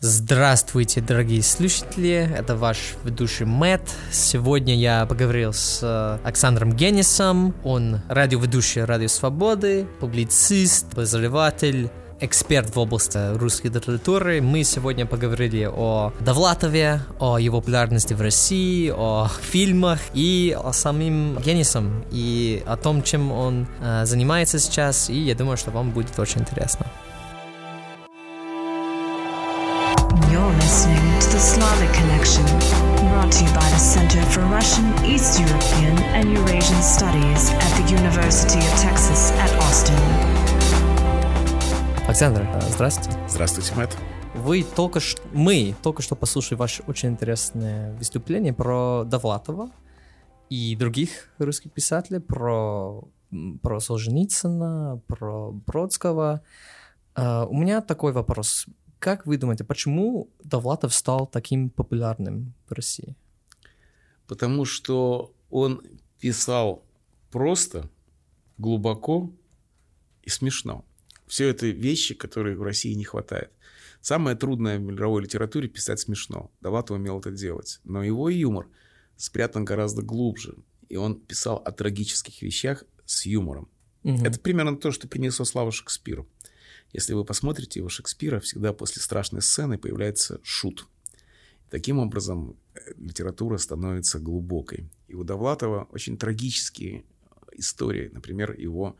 Здравствуйте, 0.00 1.00
дорогие 1.00 1.42
слушатели, 1.42 2.30
это 2.32 2.54
ваш 2.54 2.94
ведущий 3.02 3.44
Мэтт. 3.44 3.82
Сегодня 4.12 4.76
я 4.76 5.04
поговорил 5.06 5.52
с 5.52 5.80
э, 5.82 6.24
Александром 6.24 6.72
Геннисом, 6.72 7.52
он 7.64 8.02
радиоведущий 8.08 8.84
Радио 8.84 9.08
Свободы, 9.08 9.88
публицист, 9.98 10.92
обозреватель, 10.92 11.90
эксперт 12.20 12.76
в 12.76 12.78
области 12.78 13.36
русской 13.36 13.72
литературы. 13.72 14.40
Мы 14.40 14.62
сегодня 14.62 15.04
поговорили 15.04 15.68
о 15.68 16.12
Довлатове, 16.20 17.00
о 17.18 17.38
его 17.38 17.60
популярности 17.60 18.14
в 18.14 18.20
России, 18.20 18.92
о 18.96 19.28
фильмах 19.50 19.98
и 20.14 20.56
о 20.56 20.72
самим 20.72 21.38
Геннисом 21.38 22.04
и 22.12 22.62
о 22.68 22.76
том, 22.76 23.02
чем 23.02 23.32
он 23.32 23.66
э, 23.80 24.06
занимается 24.06 24.60
сейчас. 24.60 25.10
И 25.10 25.18
я 25.18 25.34
думаю, 25.34 25.56
что 25.56 25.72
вам 25.72 25.90
будет 25.90 26.16
очень 26.20 26.42
интересно. 26.42 26.86
Brought 33.28 33.38
to 33.38 33.44
you 33.44 33.50
by 33.54 33.68
the 33.70 33.78
Center 33.78 34.22
for 34.30 34.42
Russian, 34.44 34.86
East 35.04 35.40
European, 35.40 35.96
and 36.14 36.32
Eurasian 36.32 36.80
Studies 36.82 37.50
at 37.50 37.72
the 37.76 37.84
University 37.92 38.58
of 38.58 38.72
Texas 38.80 39.32
at 39.38 39.50
Austin. 39.62 39.96
Александр, 42.06 42.42
э, 42.42 42.60
здравствуйте. 42.70 43.18
Здравствуйте, 43.28 43.74
Мэтт. 43.74 43.96
Вы 44.34 44.62
только 44.64 45.00
что, 45.00 45.20
мы 45.32 45.74
только 45.82 46.02
что 46.02 46.16
послушали 46.16 46.58
ваше 46.58 46.82
очень 46.86 47.10
интересное 47.10 47.92
выступление 47.94 48.52
про 48.52 49.04
Довлатова 49.04 49.70
и 50.48 50.76
других 50.76 51.30
русских 51.38 51.72
писателей, 51.72 52.20
про, 52.20 53.02
про 53.62 53.80
Солженицына, 53.80 55.00
про 55.06 55.50
Бродского. 55.52 56.42
А, 57.14 57.46
у 57.46 57.54
меня 57.54 57.80
такой 57.80 58.12
вопрос. 58.12 58.66
Как 58.98 59.26
вы 59.26 59.36
думаете, 59.36 59.64
почему 59.64 60.28
Довлатов 60.42 60.92
стал 60.92 61.26
таким 61.26 61.70
популярным 61.70 62.54
в 62.68 62.72
России? 62.72 63.16
Потому 64.26 64.64
что 64.64 65.32
он 65.50 65.82
писал 66.20 66.84
просто, 67.30 67.88
глубоко 68.58 69.32
и 70.22 70.30
смешно. 70.30 70.84
Все 71.26 71.48
это 71.48 71.66
вещи, 71.66 72.14
которые 72.14 72.56
в 72.56 72.62
России 72.62 72.92
не 72.94 73.04
хватает. 73.04 73.52
Самое 74.00 74.36
трудное 74.36 74.78
в 74.78 74.82
мировой 74.82 75.22
литературе 75.22 75.68
писать 75.68 76.00
смешно. 76.00 76.50
Довлатов 76.60 76.96
умел 76.96 77.20
это 77.20 77.30
делать. 77.30 77.80
Но 77.84 78.02
его 78.02 78.28
юмор 78.28 78.68
спрятан 79.16 79.64
гораздо 79.64 80.02
глубже. 80.02 80.56
И 80.88 80.96
он 80.96 81.20
писал 81.20 81.56
о 81.56 81.72
трагических 81.72 82.42
вещах 82.42 82.84
с 83.04 83.26
юмором. 83.26 83.68
Мгм. 84.02 84.24
Это 84.24 84.40
примерно 84.40 84.76
то, 84.76 84.90
что 84.90 85.08
принесло 85.08 85.44
славу 85.44 85.70
Шекспиру. 85.70 86.26
Если 86.92 87.12
вы 87.14 87.24
посмотрите 87.24 87.80
его 87.80 87.88
Шекспира, 87.88 88.40
всегда 88.40 88.72
после 88.72 89.02
страшной 89.02 89.42
сцены 89.42 89.78
появляется 89.78 90.40
шут. 90.42 90.86
Таким 91.70 91.98
образом, 91.98 92.56
э, 92.74 92.80
литература 92.96 93.58
становится 93.58 94.18
глубокой. 94.18 94.88
И 95.06 95.14
у 95.14 95.22
Довлатова 95.22 95.86
очень 95.92 96.16
трагические 96.16 97.04
истории. 97.52 98.08
Например, 98.12 98.52
его 98.58 98.96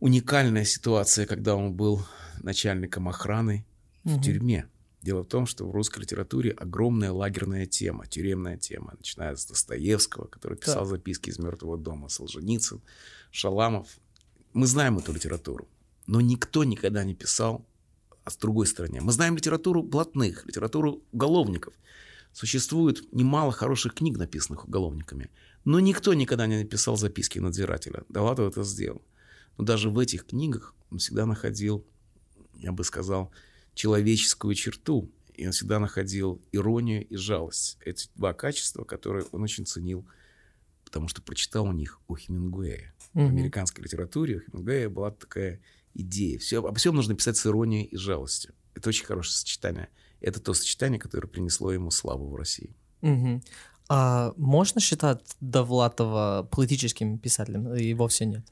уникальная 0.00 0.64
ситуация, 0.64 1.26
когда 1.26 1.54
он 1.56 1.72
был 1.72 2.04
начальником 2.42 3.08
охраны 3.08 3.64
в 4.04 4.12
Мгм. 4.16 4.22
тюрьме. 4.22 4.68
Дело 5.02 5.22
в 5.22 5.26
том, 5.26 5.46
что 5.46 5.66
в 5.66 5.70
русской 5.70 6.00
литературе 6.00 6.50
огромная 6.52 7.12
лагерная 7.12 7.66
тема, 7.66 8.06
тюремная 8.06 8.56
тема, 8.56 8.94
начиная 8.96 9.36
с 9.36 9.46
Достоевского, 9.46 10.26
который 10.26 10.56
писал 10.58 10.80
Так. 10.80 10.88
записки 10.88 11.30
из 11.30 11.38
мертвого 11.38 11.76
дома, 11.76 12.08
Солженицын, 12.08 12.80
Шаламов. 13.30 13.88
Мы 14.54 14.66
знаем 14.66 14.98
эту 14.98 15.12
литературу, 15.12 15.68
но 16.06 16.20
никто 16.20 16.64
никогда 16.64 17.04
не 17.04 17.14
писал 17.14 17.66
а 18.24 18.30
с 18.30 18.36
другой 18.38 18.66
стороны. 18.66 19.00
Мы 19.02 19.12
знаем 19.12 19.36
литературу 19.36 19.82
блатных, 19.82 20.46
литературу 20.46 21.02
уголовников. 21.12 21.74
Существует 22.32 23.12
немало 23.12 23.52
хороших 23.52 23.94
книг, 23.94 24.16
написанных 24.16 24.66
уголовниками, 24.66 25.30
но 25.64 25.78
никто 25.78 26.14
никогда 26.14 26.46
не 26.46 26.58
написал 26.58 26.96
записки 26.96 27.38
надзирателя. 27.38 28.04
Довлатов 28.08 28.50
это 28.50 28.64
сделал. 28.64 29.02
Но 29.58 29.64
даже 29.64 29.90
в 29.90 29.98
этих 29.98 30.26
книгах 30.26 30.74
он 30.90 30.98
всегда 30.98 31.26
находил, 31.26 31.86
я 32.56 32.72
бы 32.72 32.82
сказал, 32.82 33.30
человеческую 33.74 34.54
черту. 34.54 35.10
И 35.34 35.46
он 35.46 35.52
всегда 35.52 35.78
находил 35.78 36.40
иронию 36.52 37.06
и 37.06 37.16
жалость. 37.16 37.76
Эти 37.84 38.08
два 38.14 38.32
качества, 38.32 38.84
которые 38.84 39.26
он 39.32 39.42
очень 39.42 39.66
ценил, 39.66 40.06
потому 40.84 41.08
что 41.08 41.22
прочитал 41.22 41.66
у 41.66 41.72
них 41.72 42.00
у 42.08 42.16
Хемингуэя. 42.16 42.94
В 43.12 43.18
Мгм. 43.18 43.28
американской 43.28 43.84
литературе 43.84 44.36
у 44.36 44.40
Хемингуэя 44.40 44.88
была 44.88 45.10
такая 45.10 45.60
идея. 45.94 46.38
Все, 46.38 46.58
обо 46.58 46.74
всем 46.74 46.94
нужно 46.94 47.14
писать 47.14 47.36
с 47.36 47.46
иронией 47.46 47.84
и 47.84 47.96
жалостью. 47.96 48.54
Это 48.74 48.88
очень 48.88 49.04
хорошее 49.06 49.36
сочетание. 49.36 49.88
Это 50.20 50.40
то 50.40 50.54
сочетание, 50.54 50.98
которое 50.98 51.28
принесло 51.28 51.72
ему 51.72 51.90
славу 51.90 52.28
в 52.28 52.34
России. 52.36 52.74
Мгм. 53.02 53.42
А 53.88 54.32
можно 54.36 54.80
считать 54.80 55.36
Довлатова 55.40 56.48
политическим 56.50 57.18
писателем? 57.18 57.74
И 57.74 57.92
вовсе 57.94 58.24
нет. 58.24 58.44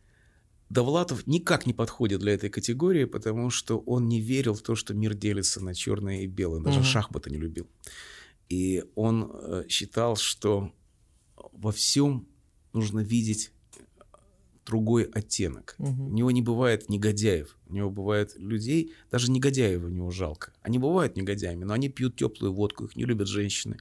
Довлатов 0.69 1.26
никак 1.26 1.66
не 1.66 1.72
подходит 1.75 2.20
для 2.20 2.32
этой 2.34 2.48
категории, 2.50 3.04
потому 3.04 3.50
что 3.50 3.78
он 3.78 4.08
не 4.08 4.20
верил 4.20 4.54
в 4.54 4.62
то, 4.62 4.75
что 4.75 4.94
мир 4.94 5.14
делится 5.14 5.62
на 5.62 5.75
черное 5.75 6.22
и 6.22 6.26
белое. 6.26 6.60
Даже 6.62 6.78
Мгм. 6.81 6.86
шахматы 6.86 7.31
не 7.31 7.38
любил. 7.38 7.66
И 8.48 8.84
он 8.94 9.31
э, 9.32 9.64
считал, 9.69 10.16
что 10.16 10.72
во 11.52 11.72
всем 11.72 12.26
нужно 12.72 13.00
видеть 13.00 13.52
другой 14.64 15.04
оттенок. 15.04 15.74
Мгм. 15.78 16.06
У 16.08 16.12
него 16.12 16.30
не 16.30 16.42
бывает 16.42 16.88
негодяев. 16.88 17.56
У 17.66 17.74
него 17.74 17.90
бывает 17.90 18.36
людей, 18.36 18.92
даже 19.10 19.30
негодяев 19.30 19.82
у 19.82 19.88
него 19.88 20.10
жалко. 20.10 20.52
Они 20.62 20.78
бывают 20.78 21.16
негодяями, 21.16 21.64
но 21.64 21.74
они 21.74 21.88
пьют 21.88 22.16
теплую 22.16 22.52
водку, 22.52 22.84
их 22.84 22.96
не 22.96 23.04
любят 23.04 23.28
женщины. 23.28 23.78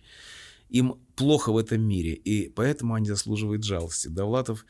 Им 0.70 1.00
плохо 1.16 1.52
в 1.52 1.58
этом 1.58 1.82
мире, 1.82 2.14
и 2.14 2.50
поэтому 2.50 2.94
они 2.94 3.08
заслуживают 3.08 3.64
жалости. 3.64 4.08
Довлатов 4.08 4.66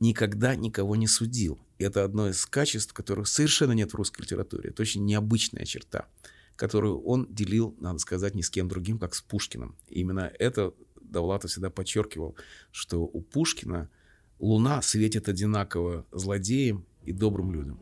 никогда 0.00 0.56
никого 0.56 0.96
не 0.96 1.06
судил. 1.06 1.58
И 1.78 1.84
это 1.84 2.04
одно 2.04 2.28
из 2.28 2.44
качеств, 2.46 2.92
которых 2.92 3.28
совершенно 3.28 3.72
нет 3.72 3.92
в 3.92 3.94
русской 3.94 4.22
литературе. 4.22 4.70
Это 4.70 4.82
очень 4.82 5.04
необычная 5.04 5.64
черта, 5.64 6.08
которую 6.56 7.02
он 7.02 7.26
делил, 7.28 7.76
надо 7.80 7.98
сказать, 7.98 8.34
ни 8.34 8.40
с 8.40 8.50
кем 8.50 8.68
другим, 8.68 8.98
как 8.98 9.14
с 9.14 9.20
Пушкиным. 9.20 9.76
И 9.88 10.00
именно 10.00 10.32
это 10.38 10.72
Довлатов 11.00 11.50
всегда 11.50 11.70
подчеркивал, 11.70 12.36
что 12.72 13.02
у 13.02 13.20
Пушкина 13.20 13.90
луна 14.38 14.82
светит 14.82 15.28
одинаково 15.28 16.04
злодеям 16.12 16.84
и 17.04 17.12
добрым 17.12 17.52
людям. 17.52 17.78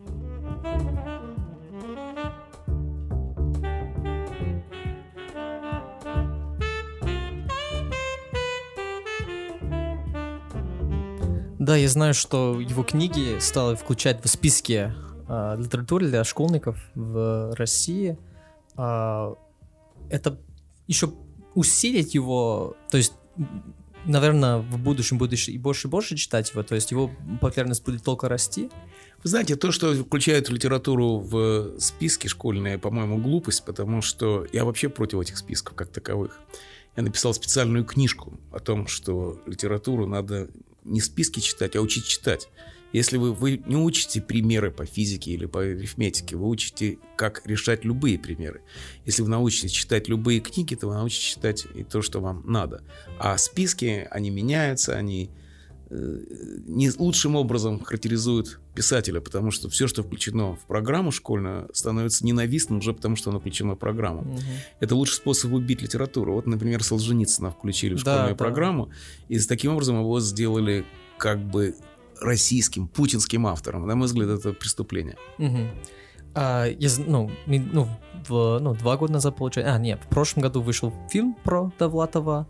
Да, 11.58 11.76
я 11.76 11.88
знаю, 11.88 12.12
что 12.12 12.60
его 12.60 12.82
книги 12.82 13.38
стали 13.38 13.74
включать 13.74 14.22
в 14.22 14.28
списки 14.28 14.92
а, 15.26 15.56
литературы 15.56 16.06
для 16.08 16.22
школьников 16.22 16.78
в 16.94 17.54
России. 17.54 18.18
А, 18.76 19.34
это 20.10 20.38
еще 20.86 21.14
усилить 21.54 22.14
его, 22.14 22.76
то 22.90 22.98
есть, 22.98 23.14
наверное, 24.06 24.58
в 24.58 24.78
будущем 24.78 25.18
будет 25.18 25.32
еще 25.32 25.52
и 25.52 25.58
больше 25.58 25.88
и 25.88 25.90
больше 25.90 26.16
читать 26.16 26.50
его, 26.50 26.62
то 26.62 26.74
есть 26.74 26.90
его 26.90 27.10
популярность 27.40 27.84
будет 27.84 28.02
только 28.02 28.28
расти. 28.28 28.70
Вы 29.22 29.30
знаете, 29.30 29.56
то, 29.56 29.72
что 29.72 29.94
включают 29.94 30.50
литературу 30.50 31.18
в 31.18 31.78
списки 31.78 32.26
школьные, 32.26 32.78
по-моему, 32.78 33.18
глупость, 33.18 33.64
потому 33.64 34.02
что 34.02 34.46
я 34.52 34.64
вообще 34.64 34.88
против 34.88 35.20
этих 35.20 35.38
списков 35.38 35.74
как 35.74 35.88
таковых. 35.88 36.38
Я 36.96 37.02
написал 37.02 37.34
специальную 37.34 37.84
книжку 37.84 38.38
о 38.52 38.60
том, 38.60 38.86
что 38.86 39.40
литературу 39.46 40.06
надо 40.06 40.48
не 40.84 41.00
списки 41.00 41.40
читать, 41.40 41.74
а 41.74 41.80
учить 41.80 42.06
читать. 42.06 42.48
Если 42.94 43.16
вы, 43.16 43.32
вы 43.32 43.60
не 43.66 43.74
учите 43.74 44.22
примеры 44.22 44.70
по 44.70 44.86
физике 44.86 45.32
или 45.32 45.46
по 45.46 45.62
арифметике, 45.62 46.36
вы 46.36 46.48
учите, 46.48 46.98
как 47.16 47.42
решать 47.44 47.84
любые 47.84 48.20
примеры. 48.20 48.62
Если 49.04 49.22
вы 49.22 49.28
научитесь 49.28 49.72
читать 49.72 50.08
любые 50.08 50.38
книги, 50.38 50.76
то 50.76 50.86
вы 50.86 50.94
научитесь 50.94 51.24
читать 51.24 51.66
и 51.74 51.82
то, 51.82 52.02
что 52.02 52.20
вам 52.20 52.44
надо. 52.46 52.84
А 53.18 53.36
списки, 53.36 54.06
они 54.12 54.30
меняются, 54.30 54.96
они 54.96 55.32
э, 55.90 56.18
не 56.68 56.88
лучшим 56.96 57.34
образом 57.34 57.82
характеризуют 57.82 58.60
писателя, 58.76 59.20
потому 59.20 59.50
что 59.50 59.68
все, 59.68 59.88
что 59.88 60.04
включено 60.04 60.54
в 60.54 60.64
программу 60.64 61.10
школьную, 61.10 61.68
становится 61.74 62.24
ненавистным 62.24 62.78
уже 62.78 62.92
потому, 62.92 63.16
что 63.16 63.30
оно 63.30 63.40
включено 63.40 63.74
в 63.74 63.78
программу. 63.78 64.22
Мгм. 64.22 64.40
Это 64.78 64.94
лучший 64.94 65.14
способ 65.14 65.52
убить 65.52 65.82
литературу. 65.82 66.34
Вот, 66.34 66.46
например, 66.46 66.84
Солженицына 66.84 67.50
включили 67.50 67.94
в 67.94 68.04
Да, 68.04 68.12
школьную 68.12 68.36
да. 68.36 68.44
программу, 68.44 68.92
и 69.26 69.36
с 69.36 69.48
таким 69.48 69.72
образом 69.72 69.98
его 69.98 70.20
сделали 70.20 70.84
как 71.18 71.40
бы 71.40 71.74
российским, 72.20 72.88
путинским 72.88 73.46
автором. 73.46 73.86
На 73.86 73.94
мой 73.94 74.06
взгляд, 74.06 74.28
это 74.28 74.52
преступление. 74.52 75.16
Мгм. 75.38 75.68
А, 76.34 76.66
я, 76.66 76.88
ну, 77.06 77.30
ну, 77.46 77.88
в- 78.28 78.58
ну, 78.60 78.74
два 78.74 78.96
года 78.96 79.12
назад, 79.14 79.36
получается... 79.36 79.74
А, 79.74 79.78
нет, 79.78 80.00
в 80.04 80.08
прошлом 80.08 80.42
году 80.42 80.62
вышел 80.62 80.92
фильм 81.10 81.36
про 81.44 81.72
Довлатова. 81.78 82.48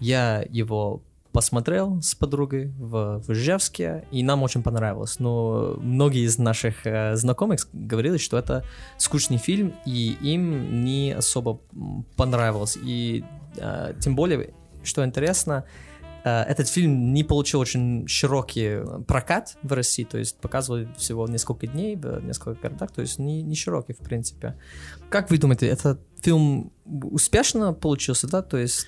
Я 0.00 0.44
его 0.50 1.02
посмотрел 1.32 2.02
с 2.02 2.14
подругой 2.14 2.66
в, 2.78 3.22
в 3.26 3.32
Ижевске, 3.32 4.04
и 4.10 4.22
нам 4.22 4.42
очень 4.42 4.62
понравилось. 4.62 5.18
Но 5.18 5.76
многие 5.78 6.26
из 6.26 6.38
наших 6.38 6.86
э, 6.86 7.16
знакомых 7.16 7.66
говорили, 7.72 8.18
что 8.18 8.36
это 8.36 8.64
скучный 8.98 9.38
фильм, 9.38 9.72
и 9.86 10.16
им 10.20 10.84
не 10.84 11.12
особо 11.12 11.60
понравилось. 12.16 12.76
И 12.82 13.24
э, 13.56 13.94
тем 13.98 14.14
более, 14.14 14.52
что 14.82 15.02
интересно, 15.04 15.64
Э, 15.64 15.91
этот 16.24 16.68
фильм 16.68 17.12
не 17.12 17.24
получил 17.24 17.60
очень 17.60 18.06
широкий 18.06 18.80
прокат 19.06 19.56
в 19.62 19.72
России, 19.72 20.04
то 20.04 20.18
есть 20.18 20.36
показывали 20.38 20.88
всего 20.96 21.26
несколько 21.26 21.66
дней 21.66 21.96
в 21.96 22.20
нескольких 22.24 22.62
городах, 22.62 22.92
то 22.92 23.00
есть 23.00 23.18
не, 23.18 23.42
не 23.42 23.56
широкий, 23.56 23.92
в 23.92 23.98
принципе. 23.98 24.56
Как 25.10 25.30
вы 25.30 25.38
думаете, 25.38 25.66
этот 25.66 26.00
фильм 26.22 26.72
успешно 26.84 27.72
получился, 27.72 28.28
да? 28.28 28.42
То 28.42 28.56
есть... 28.56 28.86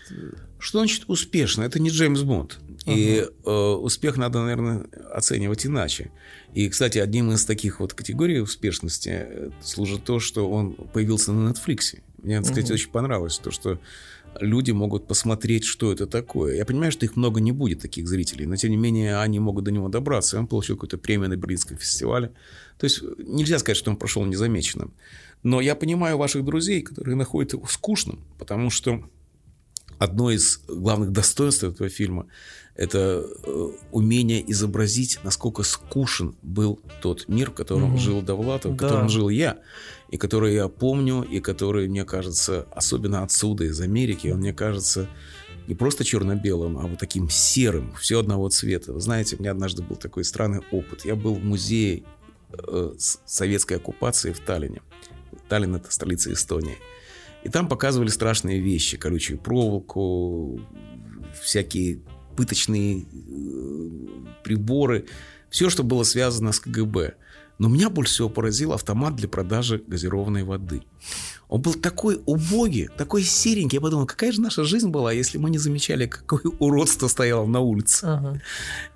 Что 0.58 0.78
значит 0.78 1.04
успешно? 1.08 1.62
Это 1.62 1.80
не 1.80 1.90
Джеймс 1.90 2.22
Бонд. 2.22 2.58
Uh-huh. 2.86 2.94
И 2.94 3.26
э, 3.44 3.50
успех 3.50 4.16
надо, 4.16 4.40
наверное, 4.42 4.86
оценивать 5.12 5.66
иначе. 5.66 6.10
И, 6.54 6.68
кстати, 6.68 6.98
одним 6.98 7.32
из 7.32 7.44
таких 7.44 7.80
вот 7.80 7.92
категорий 7.92 8.40
успешности 8.40 9.10
э, 9.12 9.50
служит 9.60 10.04
то, 10.04 10.20
что 10.20 10.48
он 10.48 10.74
появился 10.74 11.32
на 11.32 11.50
Netflix. 11.50 11.98
Мне, 12.22 12.40
кстати, 12.40 12.70
uh-huh. 12.70 12.74
очень 12.74 12.90
понравилось 12.90 13.38
то, 13.38 13.50
что 13.50 13.78
люди 14.40 14.70
могут 14.70 15.06
посмотреть, 15.06 15.64
что 15.64 15.92
это 15.92 16.06
такое. 16.06 16.56
Я 16.56 16.64
понимаю, 16.64 16.92
что 16.92 17.04
их 17.04 17.16
много 17.16 17.40
не 17.40 17.52
будет, 17.52 17.80
таких 17.80 18.08
зрителей, 18.08 18.46
но 18.46 18.56
тем 18.56 18.70
не 18.70 18.76
менее 18.76 19.18
они 19.18 19.38
могут 19.40 19.64
до 19.64 19.70
него 19.70 19.88
добраться. 19.88 20.38
Он 20.38 20.46
получил 20.46 20.76
какую-то 20.76 20.98
премию 20.98 21.28
на 21.28 21.36
Берлинском 21.36 21.76
фестивале. 21.76 22.32
То 22.78 22.84
есть 22.84 23.02
нельзя 23.18 23.58
сказать, 23.58 23.76
что 23.76 23.90
он 23.90 23.96
прошел 23.96 24.24
незамеченным. 24.24 24.92
Но 25.42 25.60
я 25.60 25.74
понимаю 25.74 26.16
ваших 26.16 26.44
друзей, 26.44 26.82
которые 26.82 27.16
находят 27.16 27.52
его 27.52 27.66
скучным, 27.66 28.24
потому 28.38 28.70
что 28.70 29.04
одно 29.98 30.30
из 30.30 30.60
главных 30.68 31.12
достоинств 31.12 31.64
этого 31.64 31.88
фильма– 31.88 32.26
это 32.76 33.24
э, 33.44 33.68
умение 33.92 34.50
изобразить, 34.50 35.20
насколько 35.22 35.62
скучен 35.62 36.34
был 36.42 36.80
тот 37.00 37.28
мир, 37.28 37.50
в 37.50 37.54
котором 37.54 37.94
mm-hmm. 37.94 37.98
жил 37.98 38.22
Довлатов, 38.22 38.72
в 38.72 38.76
да. 38.76 38.88
котором 38.88 39.08
жил 39.08 39.28
я 39.28 39.58
и 40.14 40.16
который 40.16 40.54
я 40.54 40.68
помню, 40.68 41.22
и 41.22 41.40
который, 41.40 41.88
мне 41.88 42.04
кажется, 42.04 42.68
особенно 42.70 43.24
отсюда, 43.24 43.64
из 43.64 43.80
Америки, 43.80 44.28
он 44.28 44.38
мне 44.38 44.52
кажется 44.52 45.08
не 45.66 45.74
просто 45.74 46.04
черно-белым, 46.04 46.78
а 46.78 46.82
вот 46.82 47.00
таким 47.00 47.28
серым, 47.28 47.92
все 47.96 48.20
одного 48.20 48.48
цвета. 48.48 48.92
Вы 48.92 49.00
знаете, 49.00 49.34
у 49.34 49.40
меня 49.40 49.50
однажды 49.50 49.82
был 49.82 49.96
такой 49.96 50.22
странный 50.22 50.60
опыт. 50.70 51.04
Я 51.04 51.16
был 51.16 51.34
в 51.34 51.44
музее 51.44 52.04
э, 52.52 52.94
советской 53.24 53.78
оккупации 53.78 54.30
в 54.30 54.38
Таллине. 54.38 54.82
Таллин– 55.48 55.74
это 55.74 55.90
столица 55.90 56.32
Эстонии. 56.32 56.76
И 57.42 57.48
там 57.48 57.66
показывали 57.66 58.08
страшные 58.08 58.60
вещи. 58.60 58.96
Колючую 58.96 59.40
проволоку, 59.40 60.60
всякие 61.42 62.02
пыточные 62.36 63.00
э, 63.00 63.04
приборы. 64.44 65.06
Все, 65.50 65.70
что 65.70 65.82
было 65.82 66.04
связано 66.04 66.52
с 66.52 66.60
КГБ. 66.60 67.14
Но 67.58 67.68
меня 67.68 67.88
больше 67.88 68.14
всего 68.14 68.28
поразил 68.28 68.72
автомат 68.72 69.14
для 69.14 69.28
продажи 69.28 69.82
газированной 69.86 70.42
воды. 70.42 70.82
Он 71.48 71.60
был 71.60 71.74
такой 71.74 72.20
убогий, 72.26 72.88
такой 72.96 73.22
серенький. 73.22 73.76
Я 73.76 73.80
подумал, 73.80 74.06
какая 74.06 74.32
же 74.32 74.40
наша 74.40 74.64
жизнь 74.64 74.88
была, 74.88 75.12
если 75.12 75.38
мы 75.38 75.50
не 75.50 75.58
замечали, 75.58 76.06
какое 76.06 76.52
уродство 76.58 77.06
стояло 77.06 77.46
на 77.46 77.60
улице. 77.60 78.04
Ага. 78.04 78.40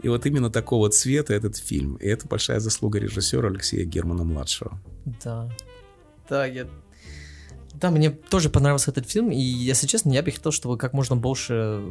И 0.03 0.09
вот 0.09 0.27
именно 0.27 0.51
такого 0.51 0.91
цвета 0.91 1.35
этот 1.35 1.57
фильм. 1.57 1.97
И 1.97 2.07
это 2.07 2.27
большая 2.27 2.59
заслуга 2.59 2.99
режиссера 2.99 3.49
Алексея 3.49 3.85
Германа-младшего. 3.85 4.81
Да. 5.23 5.49
Да, 6.29 6.47
я 6.47 6.67
да, 7.75 7.91
мне 7.91 8.11
тоже 8.11 8.51
понравился 8.51 8.91
этот 8.91 9.09
фильм, 9.09 9.31
и, 9.31 9.41
если 9.41 9.87
честно, 9.87 10.13
я 10.13 10.23
бы 10.23 10.31
хотел, 10.31 10.53
чтобы 10.53 10.77
как 10.77 10.93
можно 10.93 11.17
больше 11.17 11.83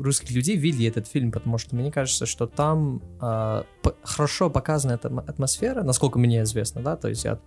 русских 0.00 0.30
людей 0.30 0.56
видели 0.56 0.88
этот 0.88 1.06
фильм, 1.06 1.32
потому 1.32 1.58
что 1.58 1.76
мне 1.76 1.90
кажется, 1.90 2.26
что 2.26 2.46
там 2.46 3.02
э, 3.20 3.62
хорошо 4.02 4.50
показана 4.50 4.92
эта 4.92 5.08
атмосфера, 5.08 5.82
насколько 5.82 6.18
мне 6.18 6.42
известно, 6.42 6.82
да, 6.82 6.96
то 6.96 7.08
есть 7.08 7.24
я 7.24 7.38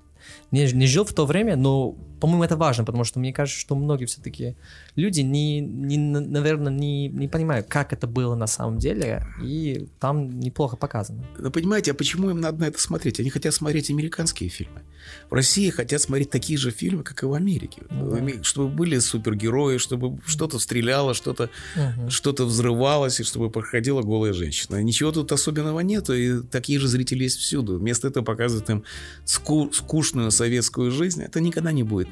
не, 0.52 0.72
не 0.72 0.88
жил 0.88 1.06
в 1.06 1.14
то 1.14 1.26
время, 1.26 1.56
но, 1.56 1.92
по-моему, 2.20 2.44
это 2.44 2.56
важно, 2.56 2.84
потому 2.84 3.04
что 3.04 3.20
мне 3.20 3.34
кажется, 3.34 3.60
что 3.60 3.76
многие 3.76 4.06
все-таки 4.06 4.56
люди, 4.96 5.22
не, 5.22 5.60
не, 5.60 5.98
наверное, 5.98 6.72
не, 6.72 7.08
не 7.08 7.28
понимают, 7.28 7.68
как 7.68 7.94
это 7.94 8.08
было 8.08 8.36
на 8.36 8.48
самом 8.48 8.78
деле, 8.78 9.26
и 9.42 9.88
там 10.00 10.40
неплохо 10.40 10.78
показано. 10.78 11.26
Но 11.38 11.52
понимаете, 11.52 11.92
а 11.92 11.94
почему 11.94 12.30
им 12.30 12.40
надо 12.42 12.60
на 12.62 12.66
это 12.66 12.80
смотреть? 12.80 13.20
Они 13.20 13.30
хотят 13.30 13.54
смотреть 13.54 13.90
американские 13.90 14.50
фильмы. 14.50 14.82
В 15.30 15.34
России 15.34 15.70
хотят 15.70 16.02
смотреть 16.02 16.30
такие 16.30 16.58
же 16.58 16.72
фильмы, 16.72 17.04
как 17.04 17.24
и 17.24 17.26
в 17.26 17.34
Америке. 17.34 17.84
Ну, 17.90 18.12
да. 18.12 18.44
Чтобы 18.44 18.70
были 18.70 19.00
супергерои, 19.00 19.78
чтобы 19.78 20.20
что-то 20.26 20.60
стреляло, 20.60 21.14
что-то 21.14 21.50
угу. 21.76 22.10
что 22.10 22.34
взрывалось, 22.46 23.20
и 23.20 23.24
чтобы 23.24 23.50
проходила 23.50 24.02
голая 24.02 24.34
женщина. 24.34 24.82
Ничего 24.82 25.12
тут 25.12 25.32
особенного 25.32 25.80
нет, 25.80 26.10
и 26.10 26.42
такие 26.42 26.80
же 26.80 26.88
зрители 26.88 27.24
есть 27.24 27.40
всюду. 27.40 27.78
Вместо 27.80 28.08
этого 28.08 28.24
показывают 28.24 28.70
им 28.70 28.84
ску- 29.26 29.72
скучную 30.08 30.32
советскую 30.32 30.92
жизнь. 30.92 31.22
Это 31.22 31.40
никогда 31.40 31.72
не 31.72 31.84
будет 31.84 32.10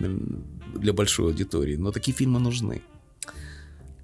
для 0.76 0.94
большой 0.94 1.28
аудитории, 1.28 1.78
но 1.78 1.92
такие 1.92 2.16
фильмы 2.16 2.40
нужны. 2.40 2.82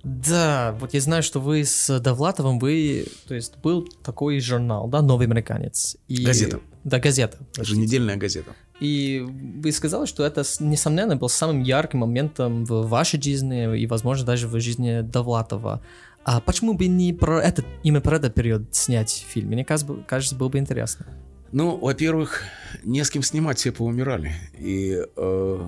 Да, 0.03 0.75
вот 0.79 0.93
я 0.95 1.01
знаю, 1.01 1.21
что 1.21 1.39
вы 1.39 1.63
с 1.63 1.99
Довлатовым, 1.99 2.57
вы, 2.57 3.05
то 3.27 3.35
есть 3.35 3.57
был 3.63 3.87
такой 4.03 4.39
журнал, 4.39 4.87
да, 4.87 5.01
«Новый 5.01 5.27
американец». 5.27 5.95
И... 6.07 6.25
Газета. 6.25 6.59
Да, 6.83 6.99
газета. 6.99 7.37
Еженедельная 7.57 8.17
газета. 8.17 8.55
И 8.79 9.23
вы 9.23 9.71
сказали, 9.71 10.07
что 10.07 10.25
это, 10.25 10.43
несомненно, 10.59 11.15
был 11.15 11.29
самым 11.29 11.61
ярким 11.61 11.99
моментом 11.99 12.65
в 12.65 12.87
вашей 12.87 13.21
жизни 13.21 13.77
и, 13.77 13.85
возможно, 13.85 14.25
даже 14.25 14.47
в 14.47 14.59
жизни 14.59 15.01
Довлатова. 15.01 15.81
А 16.23 16.39
почему 16.39 16.73
бы 16.73 16.87
не 16.87 17.13
про 17.13 17.39
этот, 17.39 17.65
именно 17.83 18.01
про 18.01 18.15
этот 18.15 18.33
период 18.33 18.73
снять 18.73 19.25
фильм? 19.29 19.49
Мне 19.49 19.63
кажется, 19.63 19.93
кажется 20.07 20.35
было 20.35 20.49
бы 20.49 20.57
интересно. 20.57 21.05
Ну, 21.51 21.77
во-первых, 21.77 22.43
не 22.83 23.03
с 23.03 23.09
кем 23.09 23.23
снимать, 23.23 23.59
все 23.59 23.71
поумирали. 23.71 24.33
И 24.57 25.03
э, 25.15 25.67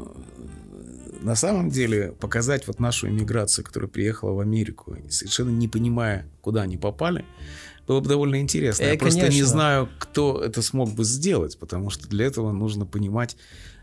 на 1.21 1.35
самом 1.35 1.69
деле 1.69 2.13
показать 2.19 2.67
вот 2.67 2.79
нашу 2.79 3.07
иммиграцию, 3.07 3.65
которая 3.65 3.89
приехала 3.89 4.31
в 4.31 4.39
Америку, 4.39 4.95
совершенно 5.09 5.49
не 5.49 5.67
понимая, 5.67 6.25
куда 6.41 6.61
они 6.61 6.77
попали, 6.77 7.25
было 7.87 7.99
бы 7.99 8.07
довольно 8.07 8.39
интересно. 8.39 8.83
Э, 8.83 8.91
Я 8.93 8.97
конечно. 8.97 9.21
просто 9.21 9.35
не 9.35 9.43
знаю, 9.43 9.89
кто 9.99 10.41
это 10.41 10.61
смог 10.61 10.93
бы 10.93 11.03
сделать, 11.03 11.57
потому 11.57 11.89
что 11.89 12.07
для 12.07 12.25
этого 12.25 12.51
нужно 12.51 12.85
понимать 12.85 13.35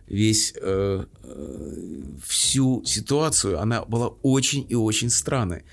весь 0.07 0.55
э, 0.57 1.05
э, 1.23 2.03
всю 2.27 2.83
ситуацию. 2.85 3.61
Она 3.61 3.85
была 3.85 4.09
очень 4.23 4.67
и 4.69 4.75
очень 4.75 5.11
странной. 5.11 5.65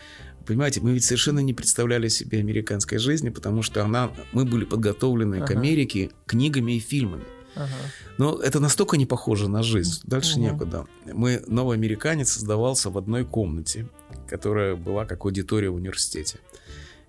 Понимаете, 0.48 0.80
мы 0.80 0.94
ведь 0.94 1.04
совершенно 1.04 1.40
не 1.40 1.54
представляли 1.54 2.08
себе 2.08 2.40
американской 2.40 3.00
жизни, 3.00 3.30
потому 3.30 3.62
что 3.62 3.84
она, 3.84 4.12
мы 4.32 4.46
были 4.46 4.64
подготовлены 4.64 5.36
ага. 5.36 5.48
к 5.48 5.52
Америке 5.52 6.12
книгами 6.26 6.78
и 6.78 6.80
фильмами. 6.80 7.26
Ага. 7.56 7.74
Но 8.18 8.40
это 8.40 8.62
настолько 8.62 8.96
не 8.98 9.06
похоже 9.06 9.50
на 9.50 9.62
жизнь. 9.62 10.02
Дальше 10.06 10.34
ага. 10.34 10.42
некуда. 10.42 10.88
Мы, 11.06 11.44
новый 11.48 11.76
американец, 11.76 12.32
создавался 12.32 12.90
в 12.90 12.98
одной 12.98 13.26
комнате, 13.26 13.90
которая 14.28 14.76
была 14.76 15.06
как 15.06 15.26
аудитория 15.26 15.70
в 15.70 15.76
университете. 15.76 16.40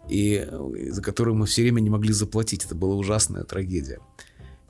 И 0.09 0.49
за 0.91 1.01
которую 1.01 1.37
мы 1.37 1.47
все 1.47 1.63
время 1.63 1.81
не 1.81 1.91
могли 1.91 2.13
заплатить. 2.13 2.65
Это 2.65 2.75
была 2.75 2.97
ужасная 2.97 3.45
трагедия. 3.45 4.01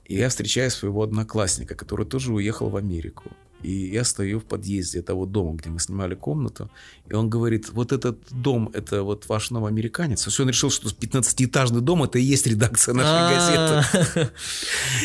И 0.04 0.16
я 0.16 0.28
встречаю 0.28 0.70
своего 0.70 1.02
одноклассника, 1.02 1.74
который 1.74 2.04
тоже 2.04 2.34
уехал 2.34 2.68
в 2.68 2.76
Америку. 2.76 3.30
И 3.62 3.70
я 3.70 4.04
стою 4.04 4.38
в 4.38 4.44
подъезде 4.44 5.02
того 5.02 5.26
дома, 5.26 5.56
где 5.56 5.68
мы 5.70 5.80
снимали 5.80 6.14
комнату. 6.14 6.70
И 7.10 7.14
он 7.14 7.28
говорит, 7.28 7.70
вот 7.72 7.92
этот 7.92 8.18
дом, 8.30 8.70
это 8.72 9.02
вот 9.02 9.28
ваш 9.28 9.50
новый 9.50 9.70
американец. 9.70 10.26
Все, 10.26 10.42
он 10.42 10.48
решил, 10.48 10.70
что 10.70 10.88
15-этажный 10.88 11.80
дом, 11.80 12.04
это 12.04 12.18
и 12.18 12.22
есть 12.22 12.46
редакция 12.46 12.94
нашей 12.94 13.34
газеты. 13.34 14.30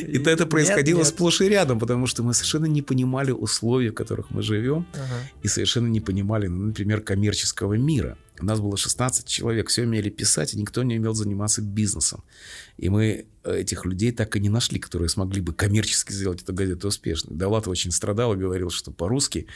И 0.07 0.19
это 0.19 0.45
происходило 0.45 1.03
сплошь 1.03 1.41
и 1.41 1.49
рядом, 1.49 1.79
потому 1.79 2.07
что 2.07 2.23
мы 2.23 2.33
совершенно 2.33 2.65
не 2.65 2.81
понимали 2.81 3.31
условий, 3.31 3.89
в 3.89 3.93
которых 3.93 4.29
мы 4.29 4.43
живем. 4.43 4.85
И 5.41 5.47
совершенно 5.47 5.87
не 5.87 6.01
понимали, 6.01 6.47
ну, 6.47 6.67
например, 6.67 7.01
коммерческого 7.01 7.73
мира. 7.73 8.17
У 8.39 8.45
нас 8.45 8.59
было 8.59 8.77
16 8.77 9.27
человек, 9.27 9.69
все 9.69 9.83
умели 9.83 10.09
писать, 10.09 10.53
и 10.53 10.57
никто 10.57 10.83
не 10.83 10.97
умел 10.97 11.13
заниматься 11.13 11.61
бизнесом. 11.61 12.23
И 12.77 12.89
мы 12.89 13.27
э, 13.43 13.57
этих 13.57 13.85
людей 13.85 14.11
так 14.11 14.35
и 14.35 14.39
не 14.39 14.49
нашли, 14.49 14.79
которые 14.79 15.09
смогли 15.09 15.41
бы 15.41 15.53
коммерчески 15.53 16.11
сделать 16.11 16.41
эту 16.41 16.53
газету 16.53 16.87
успешной. 16.87 17.35
Давлатов 17.35 17.69
очень 17.69 17.91
страдал 17.91 18.33
и 18.33 18.37
говорил, 18.37 18.69
что 18.69 18.91
по-русски 18.91 19.47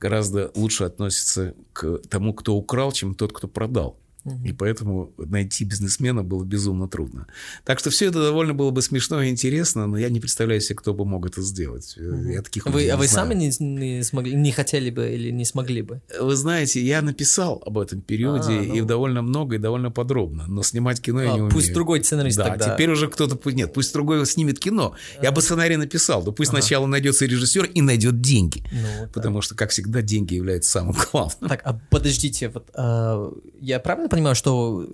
гораздо 0.00 0.50
лучше 0.56 0.84
относится 0.84 1.54
к 1.72 1.98
тому, 2.08 2.34
кто 2.34 2.54
украл, 2.54 2.90
чем 2.90 3.14
тот, 3.14 3.32
кто 3.32 3.46
продал. 3.46 4.01
И 4.44 4.52
поэтому 4.52 5.12
найти 5.16 5.64
бизнесмена 5.64 6.22
было 6.22 6.44
безумно 6.44 6.88
трудно. 6.88 7.26
Так 7.64 7.80
что 7.80 7.90
все 7.90 8.06
это 8.06 8.22
довольно 8.22 8.54
было 8.54 8.70
бы 8.70 8.80
смешно 8.80 9.20
и 9.20 9.30
интересно, 9.30 9.86
но 9.88 9.98
я 9.98 10.08
не 10.10 10.20
представляю 10.20 10.60
себе, 10.60 10.76
кто 10.76 10.94
бы 10.94 11.04
мог 11.04 11.26
это 11.26 11.42
сделать. 11.42 11.96
Я 11.96 12.42
таких 12.42 12.66
вы, 12.66 12.88
а 12.88 12.96
вы 12.96 13.08
знаю. 13.08 13.28
сами 13.28 13.34
не, 13.34 13.50
не 13.60 14.02
смогли, 14.04 14.34
не 14.34 14.52
хотели 14.52 14.90
бы 14.90 15.12
или 15.12 15.30
не 15.30 15.44
смогли 15.44 15.82
бы? 15.82 16.02
Вы 16.20 16.36
знаете, 16.36 16.80
я 16.80 17.02
написал 17.02 17.62
об 17.66 17.78
этом 17.78 18.00
периоде 18.00 18.52
а, 18.52 18.62
ну... 18.62 18.74
и 18.74 18.80
довольно 18.82 19.22
много 19.22 19.56
и 19.56 19.58
довольно 19.58 19.90
подробно, 19.90 20.46
но 20.46 20.62
снимать 20.62 21.00
кино 21.00 21.18
а, 21.18 21.24
я 21.24 21.32
не 21.32 21.40
умею. 21.40 21.52
Пусть 21.52 21.72
другой 21.72 22.04
сценарист 22.04 22.38
да, 22.38 22.44
тогда. 22.44 22.74
теперь 22.74 22.90
уже 22.90 23.08
кто-то... 23.08 23.38
Нет, 23.50 23.72
пусть 23.72 23.92
другой 23.92 24.24
снимет 24.26 24.60
кино. 24.60 24.94
Я 25.20 25.32
бы 25.32 25.42
сценарий 25.42 25.76
написал, 25.76 26.22
да 26.22 26.30
пусть 26.30 26.50
ага. 26.50 26.60
сначала 26.60 26.86
найдется 26.86 27.26
режиссер 27.26 27.64
и 27.64 27.80
найдет 27.80 28.20
деньги. 28.20 28.62
Ну, 28.72 29.08
потому 29.12 29.40
что, 29.40 29.56
как 29.56 29.70
всегда, 29.70 30.00
деньги 30.00 30.34
являются 30.34 30.70
самым 30.70 30.94
главным. 31.12 31.48
Так, 31.48 31.62
а 31.64 31.80
подождите, 31.90 32.48
вот, 32.48 32.70
а, 32.74 33.32
я 33.60 33.80
правильно 33.80 34.08
понимаю, 34.12 34.34
что 34.34 34.86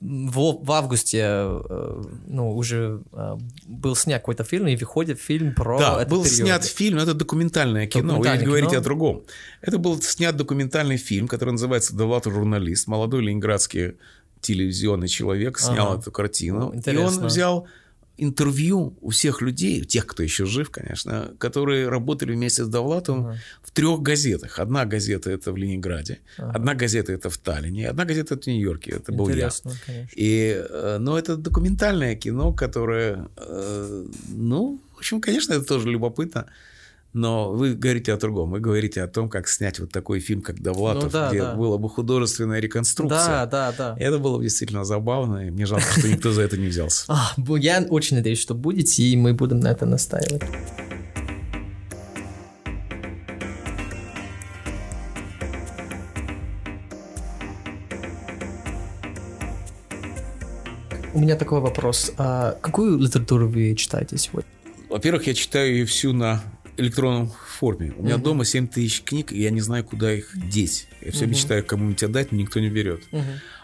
в, 0.00 0.64
в 0.64 0.72
августе 0.72 1.18
э, 1.22 2.02
ну, 2.26 2.50
уже 2.56 3.00
э, 3.12 3.36
был 3.66 3.96
снят 3.96 4.20
какой-то 4.20 4.44
фильм, 4.44 4.66
и 4.66 4.76
выходит 4.76 5.18
фильм 5.20 5.54
про 5.54 5.78
Да, 5.78 5.96
этот 5.96 6.08
был 6.10 6.22
период. 6.24 6.36
снят 6.38 6.64
фильм, 6.64 6.96
но 6.98 7.02
это 7.04 7.14
документальное 7.14 7.86
кино, 7.86 8.02
вы 8.02 8.08
Документальное 8.10 8.46
говорите 8.46 8.70
кино. 8.70 8.80
о 8.80 8.84
другом. 8.84 9.22
Это 9.62 9.78
был 9.78 10.02
снят 10.02 10.36
документальный 10.36 10.96
фильм, 10.98 11.26
который 11.28 11.50
называется 11.52 11.94
«Довлатов 11.96 12.34
журналист». 12.34 12.86
Молодой 12.86 13.22
ленинградский 13.22 13.92
телевизионный 14.40 15.08
человек 15.08 15.58
снял 15.58 15.92
Ага. 15.92 16.00
эту 16.00 16.12
картину. 16.12 16.58
Ну, 16.60 16.72
и 16.72 16.76
интересно. 16.76 17.06
он 17.22 17.26
взял 17.28 17.66
интервью 18.16 18.96
у 19.00 19.10
всех 19.10 19.42
людей, 19.42 19.84
тех, 19.84 20.06
кто 20.06 20.22
еще 20.22 20.46
жив, 20.46 20.70
конечно, 20.70 21.34
которые 21.38 21.88
работали 21.88 22.32
вместе 22.32 22.64
с 22.64 22.68
Довлатовым 22.68 23.26
Ага. 23.26 23.38
в 23.62 23.70
трех 23.70 24.00
газетах. 24.02 24.58
Одна 24.58 24.84
газета 24.84 25.30
это 25.30 25.52
в 25.52 25.56
Ленинграде, 25.56 26.18
Ага. 26.38 26.52
одна 26.54 26.74
газета 26.74 27.12
это 27.12 27.28
в 27.28 27.38
Таллине, 27.38 27.88
одна 27.88 28.04
газета 28.04 28.34
это 28.34 28.44
в 28.44 28.46
Нью-Йорке. 28.46 28.92
Это 28.92 29.12
был 29.12 29.28
я. 29.28 29.34
Конечно. 29.34 29.72
И, 30.16 30.64
э, 30.68 30.98
но 31.00 31.18
это 31.18 31.36
документальное 31.36 32.14
кино, 32.14 32.52
которое, 32.52 33.28
э, 33.36 34.06
ну, 34.28 34.80
в 34.94 34.98
общем, 34.98 35.20
конечно, 35.20 35.54
это 35.54 35.64
тоже 35.64 35.88
любопытно. 35.90 36.46
Но 37.14 37.52
вы 37.52 37.74
говорите 37.74 38.12
о 38.12 38.16
другом. 38.16 38.50
Вы 38.50 38.58
говорите 38.58 39.00
о 39.00 39.06
том, 39.06 39.28
как 39.28 39.46
снять 39.46 39.78
вот 39.78 39.92
такой 39.92 40.18
фильм, 40.18 40.42
как 40.42 40.60
Довлатов, 40.60 41.04
Ну 41.04 41.10
да, 41.10 41.28
где 41.30 41.42
да. 41.42 41.54
была 41.54 41.78
бы 41.78 41.88
художественная 41.88 42.58
реконструкция. 42.58 43.46
Да, 43.46 43.46
да, 43.46 43.72
да. 43.78 43.96
Это 44.00 44.18
было 44.18 44.38
бы 44.38 44.42
действительно 44.42 44.84
забавно, 44.84 45.46
и 45.46 45.50
мне 45.50 45.64
жалко, 45.64 45.86
что 45.96 46.08
никто 46.08 46.32
за 46.32 46.42
это 46.42 46.56
не 46.56 46.66
взялся. 46.66 47.04
А, 47.14 47.32
я 47.58 47.86
очень 47.88 48.16
надеюсь, 48.16 48.40
что 48.40 48.54
будете, 48.54 49.04
и 49.04 49.16
мы 49.16 49.32
будем 49.32 49.60
на 49.60 49.68
это 49.68 49.86
настаивать. 49.86 50.42
У 61.12 61.20
меня 61.20 61.36
такой 61.36 61.60
вопрос. 61.60 62.12
А 62.18 62.58
какую 62.60 62.98
литературу 62.98 63.46
вы 63.46 63.76
читаете 63.76 64.18
сегодня? 64.18 64.50
Во-первых, 64.90 65.28
я 65.28 65.34
читаю 65.34 65.72
ее 65.72 65.86
всю 65.86 66.12
на 66.12 66.42
электронном 66.76 67.28
форме. 67.28 67.92
У 67.96 68.02
меня 68.02 68.18
дома 68.18 68.44
7 68.44 68.68
тысяч 68.68 69.02
книг, 69.02 69.32
и 69.32 69.40
я 69.40 69.50
не 69.50 69.60
знаю, 69.60 69.84
куда 69.84 70.12
их 70.12 70.30
деть. 70.48 70.88
Я 71.00 71.12
все 71.12 71.26
мечтаю 71.26 71.64
кому-нибудь 71.64 72.02
отдать, 72.02 72.32
но 72.32 72.38
никто 72.38 72.60
не 72.60 72.70
берет. 72.70 73.02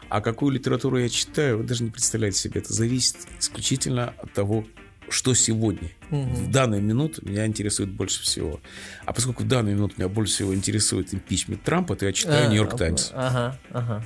А 0.08 0.20
какую 0.20 0.52
литературу 0.52 0.98
я 0.98 1.08
читаю, 1.08 1.58
вы 1.58 1.64
даже 1.64 1.84
не 1.84 1.90
представляете 1.90 2.38
себе. 2.38 2.60
Это 2.60 2.72
зависит 2.72 3.16
исключительно 3.38 4.12
от 4.18 4.32
того, 4.32 4.66
что 5.08 5.34
сегодня. 5.34 5.90
В 6.10 6.50
данную 6.50 6.82
минуту 6.82 7.26
меня 7.26 7.46
интересует 7.46 7.90
больше 7.90 8.22
всего. 8.22 8.60
А 9.04 9.12
поскольку 9.12 9.44
в 9.44 9.48
данную 9.48 9.76
минуту 9.76 9.94
меня 9.98 10.08
больше 10.08 10.34
всего 10.34 10.54
интересует 10.54 11.14
импичмент 11.14 11.62
Трампа, 11.62 11.96
то 11.96 12.06
я 12.06 12.12
читаю 12.12 12.46
А, 12.46 12.48
Нью-Йорк 12.48 12.76
Таймс. 12.76 13.10
Ага, 13.14 13.58
ага. 13.70 14.04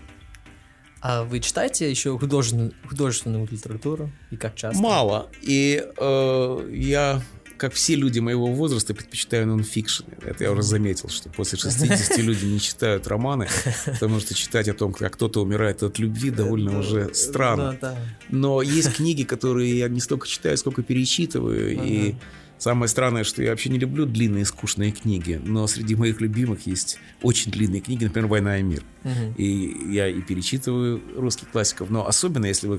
А 1.00 1.22
вы 1.24 1.40
читаете 1.40 1.90
еще 1.90 2.18
художественную, 2.18 2.72
художественную 2.88 3.46
литературу? 3.50 4.10
И 4.30 4.36
как 4.36 4.54
часто? 4.56 4.82
Мало. 4.82 5.30
И 5.42 5.84
э, 5.98 6.70
я, 6.72 7.22
как 7.64 7.72
все 7.72 7.94
люди 7.94 8.18
моего 8.18 8.48
возраста, 8.48 8.92
предпочитаю 8.92 9.46
нонфикшн. 9.46 10.04
Это 10.20 10.44
я 10.44 10.52
уже 10.52 10.62
заметил, 10.62 11.08
что 11.08 11.30
после 11.30 11.58
60 11.58 12.18
люди 12.22 12.44
не 12.44 12.60
читают 12.60 13.06
романы, 13.08 13.48
потому 13.86 14.20
что 14.20 14.34
читать 14.34 14.68
о 14.68 14.74
том, 14.74 14.92
как 14.92 15.14
кто-то 15.14 15.40
умирает 15.40 15.82
от 15.82 15.98
любви, 15.98 16.28
довольно 16.28 16.78
уже 16.78 17.14
странно. 17.14 17.78
Да, 17.80 17.92
да. 17.92 17.98
Но 18.28 18.60
есть 18.60 18.96
книги, 18.96 19.22
которые 19.22 19.78
я 19.78 19.88
не 19.88 20.00
столько 20.00 20.28
читаю, 20.28 20.58
сколько 20.58 20.82
перечитываю. 20.82 21.72
И 21.82 22.16
самое 22.58 22.86
странное, 22.90 23.24
что 23.24 23.42
я 23.42 23.48
вообще 23.48 23.70
не 23.70 23.78
люблю 23.78 24.04
длинные 24.04 24.44
скучные 24.44 24.92
книги. 24.92 25.40
Но 25.42 25.66
среди 25.66 25.94
моих 25.94 26.20
любимых 26.20 26.66
есть 26.66 26.98
очень 27.22 27.50
длинные 27.50 27.80
книги, 27.80 28.04
например, 28.04 28.28
«Война 28.28 28.58
и 28.58 28.62
мир». 28.62 28.82
Мгм. 29.04 29.36
И 29.38 29.94
я 29.94 30.06
и 30.08 30.20
перечитываю 30.20 31.00
русских 31.16 31.48
классиков. 31.50 31.88
Но 31.88 32.06
особенно, 32.06 32.44
если 32.44 32.66
вы 32.66 32.78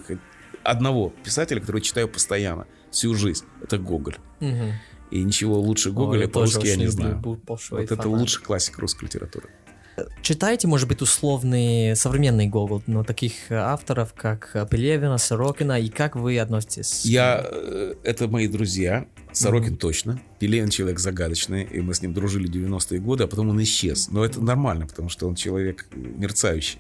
одного 0.62 1.12
писателя, 1.24 1.60
которого 1.60 1.82
читаю 1.82 2.08
постоянно, 2.08 2.68
всю 2.96 3.14
жизнь, 3.14 3.46
это 3.62 3.78
Гоголь. 3.78 4.18
Мгм. 4.40 4.72
И 5.12 5.22
ничего 5.22 5.60
лучше 5.60 5.92
Гоголя 5.92 6.28
по-русски 6.28 6.66
я 6.66 6.78
не 6.78 6.88
знаю. 6.88 7.22
Вот 7.24 7.80
это 7.80 7.96
фанат. 7.96 8.20
лучший 8.20 8.44
классик 8.44 8.80
русской 8.80 9.06
литературы. 9.06 9.50
Читаете, 10.22 10.68
может 10.68 10.90
быть, 10.90 11.02
условный 11.02 11.96
современный 11.96 12.48
Гогол, 12.48 12.84
но 12.86 13.04
таких 13.04 13.34
авторов, 13.50 14.14
как 14.14 14.52
Пелевина, 14.70 15.18
Сорокина, 15.18 15.80
и 15.80 15.90
как 15.90 16.16
вы 16.18 16.38
относитесь? 16.38 17.06
Я, 17.06 17.46
э, 17.46 17.96
это 18.04 18.28
мои 18.28 18.48
друзья. 18.48 19.08
Сорокин 19.32 19.78
точно. 19.78 20.22
Пелевин 20.40 20.70
человек 20.70 21.00
загадочный, 21.00 21.64
и 21.64 21.80
мы 21.80 21.94
с 21.94 22.02
ним 22.02 22.14
дружили 22.14 22.50
90-е 22.50 23.00
годы, 23.00 23.24
а 23.26 23.28
потом 23.28 23.50
он 23.50 23.62
исчез. 23.64 24.10
Но 24.10 24.26
это 24.26 24.42
нормально, 24.42 24.86
потому 24.88 25.10
что 25.10 25.28
он 25.28 25.36
человек 25.36 25.88
мерцающий. 25.94 26.80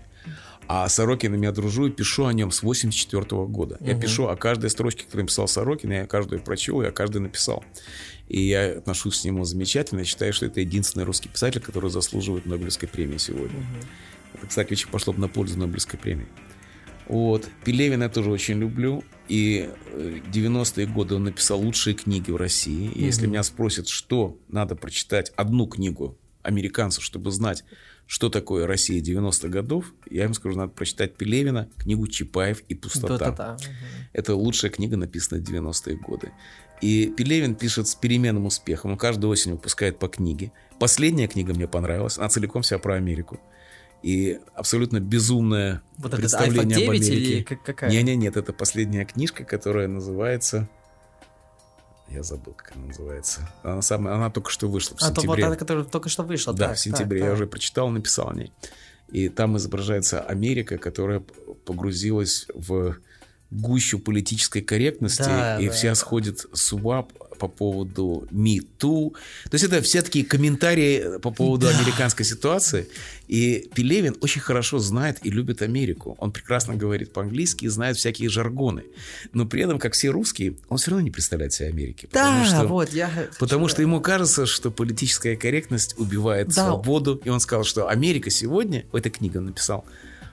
А 0.67 0.89
Сорокином 0.89 1.41
я 1.41 1.51
дружу 1.51 1.87
и 1.87 1.91
пишу 1.91 2.25
о 2.25 2.33
нем 2.33 2.51
с 2.51 2.63
84 2.63 3.25
года. 3.45 3.77
Я 3.81 3.95
пишу 3.95 4.27
о 4.27 4.35
каждой 4.35 4.69
строчке, 4.69 5.03
которую 5.03 5.25
написал 5.25 5.47
Сорокин, 5.47 5.91
я 5.91 6.07
каждую 6.07 6.41
прочел, 6.41 6.81
я 6.81 6.91
каждую 6.91 7.23
написал. 7.23 7.63
И 8.27 8.41
я 8.41 8.77
отношусь 8.77 9.21
к 9.21 9.25
нему 9.25 9.45
замечательно. 9.45 9.99
Я 9.99 10.05
считаю, 10.05 10.33
что 10.33 10.47
это 10.47 10.59
единственный 10.59 11.03
русский 11.03 11.29
писатель, 11.29 11.61
который 11.61 11.91
заслуживает 11.91 12.45
Нобелевской 12.45 12.89
премии 12.89 13.17
сегодня. 13.17 13.59
Это, 14.33 14.47
кстати, 14.47 14.73
очень 14.73 14.89
пошло 14.89 15.13
бы 15.13 15.19
на 15.19 15.27
пользу 15.27 15.59
Нобелевской 15.59 15.99
премии. 15.99 16.27
Вот. 17.07 17.47
Пелевина 17.63 18.03
я 18.03 18.09
тоже 18.09 18.31
очень 18.31 18.57
люблю. 18.57 19.03
И 19.27 19.69
э, 19.91 20.19
90-е 20.31 20.87
годы 20.87 21.15
он 21.15 21.25
написал 21.25 21.59
лучшие 21.59 21.93
книги 21.93 22.31
в 22.31 22.35
России. 22.35 22.91
И 22.91 23.03
если 23.03 23.27
меня 23.27 23.43
спросят, 23.43 23.87
что 23.87 24.39
надо 24.47 24.75
прочитать 24.75 25.31
одну 25.35 25.67
книгу 25.67 26.17
американцев, 26.45 27.03
чтобы 27.03 27.31
знать, 27.31 27.63
что 28.07 28.29
такое 28.29 28.67
Россия 28.67 29.01
90-х 29.01 29.47
годов, 29.47 29.93
я 30.09 30.25
им 30.25 30.33
скажу, 30.33 30.55
надо 30.57 30.71
прочитать 30.71 31.15
Пелевина, 31.15 31.69
книгу 31.77 32.07
Чапаев 32.07 32.61
и 32.69 32.75
«Пустота». 32.75 33.17
Да-да-да. 33.17 33.57
Это 34.13 34.35
лучшая 34.35 34.71
книга, 34.71 34.95
написанная 34.95 35.41
в 35.41 35.45
90-е 35.47 35.97
годы. 35.97 36.31
И 36.81 37.07
Пелевин 37.07 37.55
пишет 37.55 37.87
с 37.87 37.95
переменным 37.95 38.45
успехом. 38.45 38.91
Он 38.91 38.97
каждую 38.97 39.31
осень 39.31 39.53
выпускает 39.53 39.97
по 39.97 40.07
книге. 40.07 40.51
Последняя 40.79 41.27
книга 41.27 41.53
мне 41.53 41.67
понравилась. 41.67 42.17
Она 42.17 42.29
целиком 42.29 42.61
вся 42.61 42.77
про 42.79 42.95
Америку. 42.95 43.39
И 44.03 44.39
абсолютно 44.53 44.99
безумное 44.99 45.81
Вот 45.97 46.07
это 46.07 46.17
представление 46.17 46.77
Альфа 46.77 46.91
об 46.91 46.97
9 46.97 47.09
Америке. 47.09 47.15
или 47.15 47.43
как- 47.43 47.63
какая? 47.63 47.89
Не-не, 47.89 48.15
нет, 48.15 48.37
это 48.37 48.53
последняя 48.53 49.05
книжка, 49.05 49.43
которая 49.43 49.87
называется... 49.87 50.69
Я 52.09 52.23
забыл, 52.23 52.53
как 52.53 52.73
она 52.75 52.85
называется. 52.87 53.49
Она, 53.63 53.81
самая... 53.81 54.15
она 54.15 54.29
только 54.29 54.49
что 54.51 54.67
вышла 54.69 54.95
в 54.95 55.01
А, 55.01 55.11
то 55.11 55.21
вот 55.25 55.37
сентябре. 55.37 55.55
которая 55.55 55.83
только 55.83 56.07
что 56.09 56.23
вышла. 56.23 56.53
Да, 56.53 56.69
так, 56.69 56.77
в 56.77 56.79
сентябре. 56.79 57.19
так, 57.19 57.25
Я 57.25 57.31
так. 57.31 57.33
уже 57.35 57.47
прочитал, 57.47 57.89
написал 57.89 58.29
о 58.29 58.35
ней. 58.35 58.51
И 59.09 59.29
там 59.29 59.57
изображается 59.57 60.21
Америка, 60.21 60.77
которая 60.77 61.23
погрузилась 61.65 62.47
в 62.53 62.97
гущу 63.51 63.99
политической 63.99 64.61
корректности, 64.61 65.23
Да, 65.23 65.59
и 65.59 65.67
да. 65.67 65.73
вся 65.73 65.95
сходит 65.95 66.45
с 66.53 66.73
ума 66.73 67.07
по 67.37 67.47
поводу 67.47 68.27
Me 68.31 68.59
Too. 68.79 69.11
То 69.11 69.49
есть 69.53 69.65
это 69.65 69.81
все 69.81 70.01
такие 70.01 70.25
комментарии 70.25 71.19
по 71.19 71.31
поводу 71.31 71.67
американской 71.67 72.25
ситуации. 72.25 72.87
И 73.27 73.69
Пелевин 73.73 74.15
очень 74.21 74.41
хорошо 74.41 74.79
знает 74.79 75.19
и 75.23 75.29
любит 75.31 75.61
Америку. 75.61 76.15
Он 76.19 76.31
прекрасно 76.31 76.75
говорит 76.75 77.11
по-английски 77.13 77.65
и 77.65 77.67
знает 77.69 77.97
всякие 77.97 78.29
жаргоны. 78.29 78.83
Но 79.33 79.45
при 79.45 79.63
этом, 79.63 79.79
как 79.79 79.93
все 79.93 80.09
русские, 80.09 80.55
он 80.69 80.77
все 80.77 80.91
равно 80.91 81.03
не 81.03 81.11
представляет 81.11 81.53
себе 81.53 81.69
Америки. 81.69 82.07
потому 82.11 82.39
Да, 82.39 82.45
что- 82.45 82.67
вот, 82.67 82.93
я... 82.93 83.09
Потому 83.39 83.67
что 83.67 83.81
ему 83.81 84.01
кажется, 84.01 84.45
что 84.45 84.71
политическая 84.71 85.35
корректность 85.35 85.95
убивает 85.97 86.47
Да. 86.49 86.67
свободу. 86.67 87.21
И 87.25 87.29
он 87.29 87.39
сказал, 87.39 87.63
что 87.63 87.87
Америка 87.89 88.29
сегодня, 88.29 88.85
в 88.91 88.95
этой 88.95 89.09
книге 89.11 89.39
он 89.39 89.45
написал, 89.47 89.85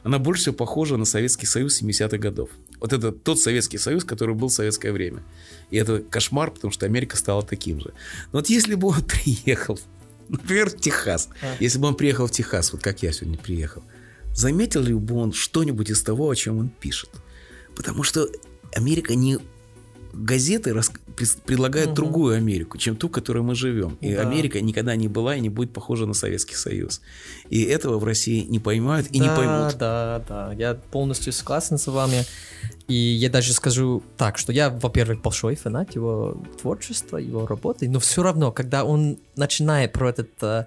она 0.04 0.18
больше 0.18 0.42
всего 0.42 0.54
похожа 0.56 0.96
на 0.96 1.04
Советский 1.04 1.46
Союз 1.46 1.80
70-х 1.80 2.18
годов. 2.18 2.50
Вот 2.82 2.92
это 2.92 3.12
тот 3.12 3.38
Советский 3.40 3.78
Союз, 3.78 4.02
который 4.04 4.34
был 4.34 4.48
в 4.48 4.52
советское 4.52 4.90
время. 4.90 5.22
И 5.70 5.76
это 5.76 6.00
кошмар, 6.00 6.50
потому 6.50 6.72
что 6.72 6.84
Америка 6.84 7.16
стала 7.16 7.44
таким 7.44 7.80
же. 7.80 7.94
Но 8.32 8.40
вот 8.40 8.50
если 8.50 8.74
бы 8.74 8.88
он 8.88 9.02
приехал, 9.06 9.78
например, 10.28 10.68
в 10.68 10.80
Техас, 10.80 11.28
А. 11.42 11.54
если 11.60 11.78
бы 11.78 11.86
он 11.86 11.94
приехал 11.94 12.26
в 12.26 12.32
Техас, 12.32 12.72
вот 12.72 12.82
как 12.82 13.04
я 13.04 13.12
сегодня 13.12 13.38
приехал, 13.38 13.84
заметил 14.34 14.82
ли 14.82 14.92
бы 14.94 15.14
он 15.14 15.32
что-нибудь 15.32 15.90
из 15.90 16.02
того, 16.02 16.28
о 16.28 16.34
чем 16.34 16.58
он 16.58 16.70
пишет? 16.70 17.10
Потому 17.76 18.02
что 18.02 18.28
Америка 18.74 19.14
не 19.14 19.38
газеты 20.12 20.74
рас- 20.74 20.90
предлагают 21.44 21.88
Мгм. 21.90 21.94
другую 21.96 22.36
Америку, 22.36 22.78
чем 22.78 22.96
ту, 22.96 23.08
в 23.08 23.10
которой 23.12 23.42
мы 23.42 23.54
живем. 23.54 23.96
И 24.00 24.14
Да. 24.14 24.22
Америка 24.22 24.60
никогда 24.60 24.96
не 24.96 25.08
была 25.08 25.36
и 25.36 25.40
не 25.40 25.48
будет 25.48 25.72
похожа 25.72 26.06
на 26.06 26.14
Советский 26.14 26.54
Союз. 26.56 27.00
И 27.50 27.62
этого 27.62 27.98
в 27.98 28.04
России 28.04 28.40
не 28.48 28.58
поймают 28.58 29.08
и 29.12 29.18
не 29.18 29.26
да, 29.28 29.36
поймут. 29.36 29.76
Да, 29.78 30.24
да, 30.28 30.52
я 30.52 30.74
полностью 30.74 31.32
согласен 31.32 31.78
с 31.78 31.86
вами. 31.86 32.24
И 32.88 32.94
я 32.94 33.30
даже 33.30 33.52
скажу 33.52 34.02
так, 34.16 34.38
что 34.38 34.52
я, 34.52 34.68
во-первых, 34.70 35.22
большой 35.22 35.54
фанат 35.56 35.94
его 35.94 36.36
творчества, 36.60 37.16
его 37.16 37.46
работы, 37.46 37.88
но 37.88 37.98
все 38.00 38.22
равно, 38.22 38.52
когда 38.52 38.84
он 38.84 39.18
начинает 39.36 39.92
про 39.92 40.10
этот 40.10 40.30
э, 40.42 40.66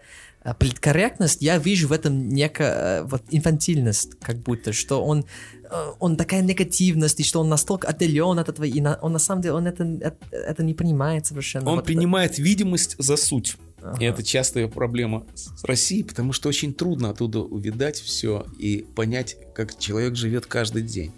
политкорректность, 0.54 1.42
я 1.42 1.58
вижу 1.58 1.88
в 1.88 1.92
этом 1.92 2.30
некая 2.30 3.02
э, 3.02 3.04
вот 3.04 3.24
инфантильность, 3.32 4.12
как 4.22 4.38
будто, 4.38 4.74
что 4.74 5.04
он 5.04 5.26
э, 5.70 5.92
он 6.00 6.16
такая 6.18 6.42
негативность, 6.42 7.20
и 7.20 7.24
что 7.24 7.42
он 7.42 7.50
настолько 7.50 7.88
отделен 7.88 8.38
от 8.40 8.50
этого, 8.50 8.66
и 8.66 8.80
на- 8.82 9.00
он 9.02 9.14
на 9.14 9.20
самом 9.20 9.42
деле 9.42 9.56
он 9.56 9.66
это, 9.68 9.84
это, 9.84 10.18
это 10.32 10.64
не 10.64 10.74
понимает 10.74 11.26
совершенно. 11.26 11.70
Он 11.70 11.76
Вот 11.76 11.82
это- 11.82 11.88
принимает 11.88 12.38
видимость 12.38 12.96
за 13.00 13.18
суть. 13.18 13.58
И 14.00 14.04
это 14.06 14.24
частая 14.24 14.68
проблема 14.68 15.28
с 15.36 15.64
Россией, 15.64 16.04
потому 16.04 16.34
что 16.34 16.50
очень 16.50 16.74
трудно 16.74 17.10
оттуда 17.12 17.40
увидать 17.40 18.00
все 18.00 18.44
и 18.58 18.84
понять, 18.96 19.38
как 19.54 19.78
человек 19.78 20.16
живет 20.16 20.48
каждый 20.48 20.82
день. 20.82 21.12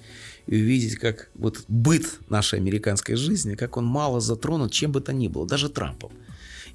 И 0.47 0.55
увидеть, 0.55 0.95
как 0.95 1.29
вот 1.35 1.63
быт 1.69 2.19
нашей 2.29 2.59
американской 2.59 3.15
жизни, 3.15 3.55
как 3.55 3.77
он 3.77 3.85
мало 3.85 4.19
затронут 4.19 4.73
чем 4.73 4.91
бы 4.91 4.99
то 4.99 5.13
ни 5.13 5.29
было, 5.29 5.47
даже 5.47 5.69
Трампом. 5.69 6.11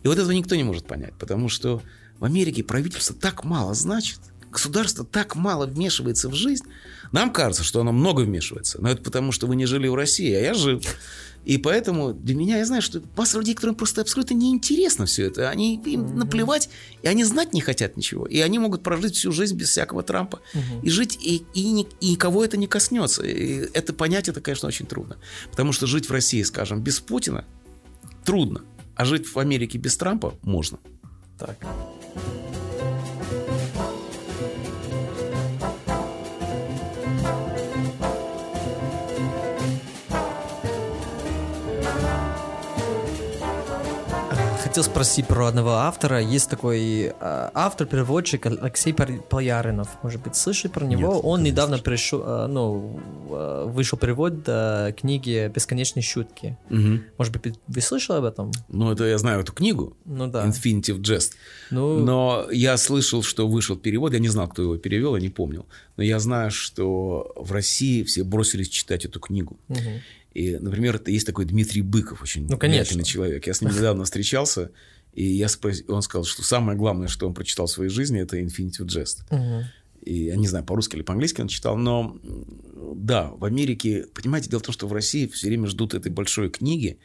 И 0.02 0.08
вот 0.08 0.16
этого 0.18 0.30
никто 0.32 0.54
не 0.56 0.64
может 0.64 0.86
понять, 0.86 1.12
потому 1.18 1.48
что 1.50 1.82
в 2.22 2.24
Америке 2.24 2.62
правительство 2.62 3.16
так 3.16 3.42
мало 3.42 3.74
значит, 3.74 4.20
государство 4.48 5.04
так 5.04 5.34
мало 5.34 5.66
вмешивается 5.66 6.28
в 6.28 6.34
жизнь. 6.34 6.64
Нам 7.10 7.32
кажется, 7.32 7.64
что 7.64 7.80
оно 7.80 7.90
много 7.90 8.20
вмешивается, 8.20 8.80
но 8.80 8.90
это 8.90 9.02
потому, 9.02 9.32
что 9.32 9.48
вы 9.48 9.56
не 9.56 9.66
жили 9.66 9.88
в 9.88 9.96
России, 9.96 10.32
а 10.32 10.40
я 10.40 10.54
жил. 10.54 10.80
И 11.44 11.58
поэтому 11.58 12.12
для 12.14 12.36
меня, 12.36 12.58
я 12.58 12.64
знаю, 12.64 12.80
что 12.80 13.02
масса 13.16 13.38
людей, 13.38 13.56
которым 13.56 13.74
просто 13.74 14.02
абсолютно 14.02 14.34
неинтересно 14.34 15.06
все 15.06 15.26
это. 15.26 15.50
Они 15.50 15.74
им 15.84 16.16
наплевать, 16.16 16.68
и 17.02 17.08
они 17.08 17.24
знать 17.24 17.52
не 17.54 17.60
хотят 17.60 17.96
ничего. 17.96 18.24
И 18.26 18.38
они 18.38 18.60
могут 18.60 18.84
прожить 18.84 19.16
всю 19.16 19.32
жизнь 19.32 19.56
без 19.56 19.70
всякого 19.70 20.04
Трампа. 20.04 20.38
И 20.84 20.90
жить, 20.90 21.18
и, 21.20 21.44
и, 21.54 21.86
и 22.00 22.10
никого 22.12 22.44
это 22.44 22.56
не 22.56 22.68
коснется. 22.68 23.24
И 23.24 23.68
это 23.74 23.92
понять, 23.92 24.28
это, 24.28 24.40
конечно, 24.40 24.68
очень 24.68 24.86
трудно. 24.86 25.16
Потому 25.50 25.72
что 25.72 25.88
жить 25.88 26.08
в 26.08 26.12
России, 26.12 26.44
скажем, 26.44 26.80
без 26.80 27.00
Путина 27.00 27.44
трудно. 28.24 28.62
А 28.94 29.04
жить 29.04 29.26
в 29.26 29.36
Америке 29.40 29.78
без 29.78 29.96
Трампа 29.96 30.34
можно. 30.42 30.78
Так. 31.36 31.58
Хотел 44.72 44.84
спросить 44.84 45.26
про 45.26 45.48
одного 45.48 45.72
автора. 45.72 46.18
Есть 46.18 46.48
такой 46.48 46.80
э, 46.80 47.12
автор-переводчик 47.20 48.46
Алексей 48.46 48.94
Поляринов. 48.94 49.88
Может 50.02 50.22
быть, 50.22 50.34
слышали 50.34 50.72
про 50.72 50.86
него? 50.86 51.12
Нет, 51.12 51.20
Он 51.24 51.42
недавно 51.42 51.76
пришел, 51.76 52.22
э, 52.24 52.46
ну, 52.46 52.98
э, 53.28 53.64
вышел 53.66 53.98
перевод 53.98 54.32
э, 54.46 54.94
книги 54.96 55.52
«Бесконечные 55.54 56.02
шутки». 56.02 56.56
Угу. 56.70 57.00
Может 57.18 57.32
быть, 57.34 57.54
вы 57.68 57.80
слышали 57.82 58.16
об 58.16 58.24
этом? 58.24 58.50
Ну, 58.68 58.90
это 58.90 59.04
я 59.04 59.18
знаю 59.18 59.40
эту 59.40 59.52
книгу. 59.52 59.94
Ну 60.06 60.26
да. 60.28 60.46
Infinitive 60.46 61.02
Jest. 61.02 61.32
Ну, 61.70 61.98
Но 61.98 62.46
я 62.50 62.78
слышал, 62.78 63.22
что 63.22 63.46
вышел 63.46 63.76
перевод. 63.76 64.14
Я 64.14 64.20
не 64.20 64.28
знал, 64.28 64.48
кто 64.48 64.62
его 64.62 64.78
перевел, 64.78 65.16
я 65.16 65.20
не 65.20 65.28
помнил. 65.28 65.66
Но 65.98 66.02
я 66.02 66.18
знаю, 66.18 66.50
что 66.50 67.30
в 67.36 67.52
России 67.52 68.04
все 68.04 68.24
бросились 68.24 68.70
читать 68.70 69.04
эту 69.04 69.20
книгу. 69.20 69.58
мгм. 69.68 70.00
И, 70.34 70.56
например, 70.58 70.96
это 70.96 71.10
есть 71.10 71.26
такой 71.26 71.44
Дмитрий 71.44 71.82
Быков, 71.82 72.22
очень 72.22 72.46
Ну, 72.48 72.56
конечно. 72.58 73.02
человек. 73.04 73.46
Я 73.46 73.54
с 73.54 73.60
ним 73.60 73.70
недавно 73.70 74.04
встречался, 74.04 74.70
и 75.12 75.24
я 75.24 75.46
спрос- 75.46 75.84
он 75.88 76.02
сказал, 76.02 76.24
что 76.24 76.42
самое 76.42 76.76
главное, 76.78 77.08
что 77.08 77.26
он 77.26 77.34
прочитал 77.34 77.66
в 77.66 77.70
своей 77.70 77.90
жизни, 77.90 78.20
это 78.20 78.38
Infinity 78.40 78.80
Jest. 78.86 79.24
Мгм. 79.30 79.64
И 80.02 80.24
я 80.24 80.36
не 80.36 80.48
знаю, 80.48 80.64
по-русски 80.64 80.96
или 80.96 81.02
по-английски 81.02 81.42
он 81.42 81.48
читал, 81.48 81.76
но 81.76 82.18
да, 82.94 83.30
в 83.30 83.44
Америке, 83.44 84.06
понимаете, 84.14 84.50
дело 84.50 84.60
в 84.60 84.64
том, 84.64 84.72
что 84.72 84.88
в 84.88 84.92
России 84.92 85.26
все 85.28 85.46
время 85.48 85.66
ждут 85.66 85.94
этой 85.94 86.10
большой 86.10 86.50
книги, 86.50 86.98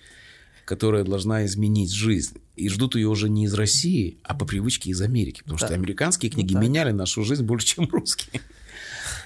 которая 0.66 1.04
должна 1.04 1.46
изменить 1.46 1.92
жизнь. 1.92 2.38
И 2.56 2.68
ждут 2.70 2.96
ее 2.96 3.08
уже 3.08 3.30
не 3.30 3.46
из 3.46 3.54
России, 3.54 4.18
а 4.24 4.34
по 4.34 4.46
привычке 4.46 4.90
из 4.90 5.02
Америки. 5.02 5.40
Потому 5.44 5.60
Да. 5.60 5.68
что 5.68 5.76
американские 5.76 6.30
Ну 6.32 6.40
книги 6.40 6.54
так. 6.54 6.62
меняли 6.64 6.92
нашу 6.92 7.24
жизнь 7.24 7.44
больше, 7.44 7.68
чем 7.68 7.88
русские. 7.90 8.42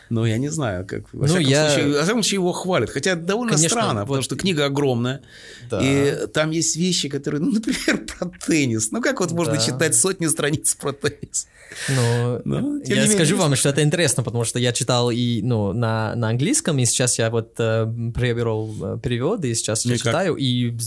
Но 0.10 0.26
я 0.26 0.38
не 0.38 0.50
знаю, 0.50 0.86
как... 0.86 1.02
Во, 1.14 1.22
Ну, 1.22 1.26
всяком, 1.28 1.46
я- 1.48 1.70
случае, 1.70 1.88
во 1.94 2.02
всяком 2.04 2.24
случае, 2.24 2.36
его 2.36 2.52
хвалят. 2.52 2.90
Хотя 2.90 3.16
довольно 3.16 3.54
Конечно, 3.54 3.70
странно, 3.80 4.02
потому 4.02 4.16
вот- 4.18 4.24
что 4.26 4.36
книга 4.36 4.66
огромная. 4.66 5.22
Да. 5.70 5.80
И 5.82 6.28
там 6.28 6.52
есть 6.52 6.76
вещи, 6.76 7.08
которые, 7.10 7.42
ну, 7.42 7.52
например, 7.52 8.06
про 8.20 8.30
теннис. 8.46 8.92
Ну, 8.92 9.02
как 9.02 9.20
вот 9.20 9.32
можно 9.32 9.54
Да. 9.56 9.60
читать 9.62 9.96
сотни 9.96 10.28
страниц 10.28 10.76
про 10.76 10.92
теннис? 10.94 11.48
Ну, 11.90 12.42
Ну, 12.44 12.78
я 12.84 12.96
не 12.96 13.02
менее, 13.02 13.16
скажу 13.16 13.38
вам, 13.38 13.56
что 13.56 13.70
это 13.70 13.82
интересно, 13.82 14.24
потому 14.24 14.44
что 14.44 14.60
я 14.60 14.74
читал 14.74 15.10
и 15.12 15.42
ну, 15.42 15.72
на, 15.74 16.16
на 16.16 16.30
английском, 16.30 16.78
и 16.80 16.86
сейчас 16.86 17.18
я 17.18 17.30
вот 17.30 17.54
э, 17.60 17.86
приобрел 18.14 18.76
э, 18.96 19.00
переводы, 19.02 19.50
и 19.52 19.56
сейчас 19.56 19.86
Ну 19.86 19.92
я 19.92 19.96
и 19.96 20.00
как? 20.00 20.06
читаю, 20.12 20.36
и 20.36 20.78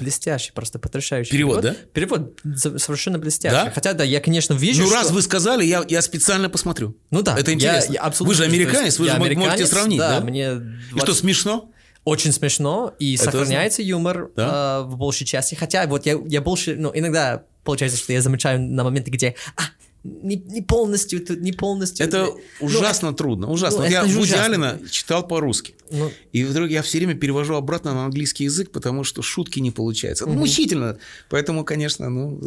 блестящий, 0.00 0.52
просто 0.52 0.78
потрясающий 0.78 1.30
Перевод, 1.30 1.60
перевод. 1.62 1.92
Перевод 1.92 2.40
за- 2.42 2.78
совершенно 2.78 3.18
блестящий. 3.18 3.54
Да? 3.66 3.70
Хотя, 3.70 3.92
да, 3.92 4.04
я, 4.04 4.20
конечно, 4.20 4.54
вижу, 4.54 4.82
Ну, 4.82 4.86
что- 4.88 4.96
раз 4.96 5.10
вы 5.10 5.22
сказали, 5.22 5.64
я, 5.64 5.84
я 5.88 6.02
специально 6.02 6.48
посмотрю. 6.50 6.96
Ну 7.10 7.22
да. 7.22 7.36
Это 7.38 7.50
я- 7.50 7.54
интересно. 7.56 7.92
я 7.92 8.00
абсолютно 8.00 8.26
Вы 8.28 8.34
же 8.34 8.44
американец, 8.44 8.98
вы 8.98 9.06
я 9.06 9.12
же 9.12 9.18
мо- 9.18 9.24
можете 9.24 9.40
американец, 9.40 9.68
сравнить, 9.70 9.98
да? 9.98 10.20
мне 10.20 10.44
И 10.52 10.96
что, 10.96 11.06
20 11.06 11.16
смешно? 11.20 11.70
Очень 12.04 12.32
смешно, 12.32 12.94
и 12.98 13.14
Это 13.16 13.24
сохраняется 13.24 13.82
юмор 13.82 14.30
Да? 14.34 14.78
э, 14.80 14.88
в 14.90 14.96
большей 14.96 15.26
части. 15.26 15.54
Хотя 15.54 15.86
вот 15.86 16.06
я, 16.06 16.16
я 16.26 16.40
больше, 16.40 16.74
ну, 16.76 16.90
иногда 16.94 17.42
получается, 17.62 17.98
что 17.98 18.12
я 18.14 18.22
замечаю 18.22 18.60
на 18.62 18.84
моменты, 18.84 19.10
где 19.10 19.34
а, 19.56 19.64
не, 20.04 20.36
не 20.36 20.62
полностью, 20.62 21.24
тут 21.24 21.40
не 21.40 21.52
полностью. 21.52 22.06
Это 22.06 22.26
Ну, 22.60 22.66
ужасно 22.66 23.12
трудно, 23.12 23.50
ужасно. 23.50 23.78
ну, 23.80 23.84
Вот 23.84 23.90
я 23.92 24.04
Вуди. 24.04 24.32
Аллена 24.34 24.78
читал 24.90 25.26
по-русски. 25.26 25.74
ну, 25.90 26.10
И 26.32 26.44
вдруг 26.44 26.70
я 26.70 26.80
все 26.82 26.98
время 26.98 27.14
перевожу 27.14 27.54
обратно 27.54 27.92
на 27.92 28.04
английский 28.06 28.44
язык, 28.44 28.70
потому 28.70 29.04
что 29.04 29.20
шутки 29.22 29.60
не 29.60 29.70
получается. 29.70 30.26
Ну, 30.26 30.32
мучительно. 30.34 30.96
Поэтому, 31.28 31.64
конечно, 31.64 32.08
ну, 32.08 32.40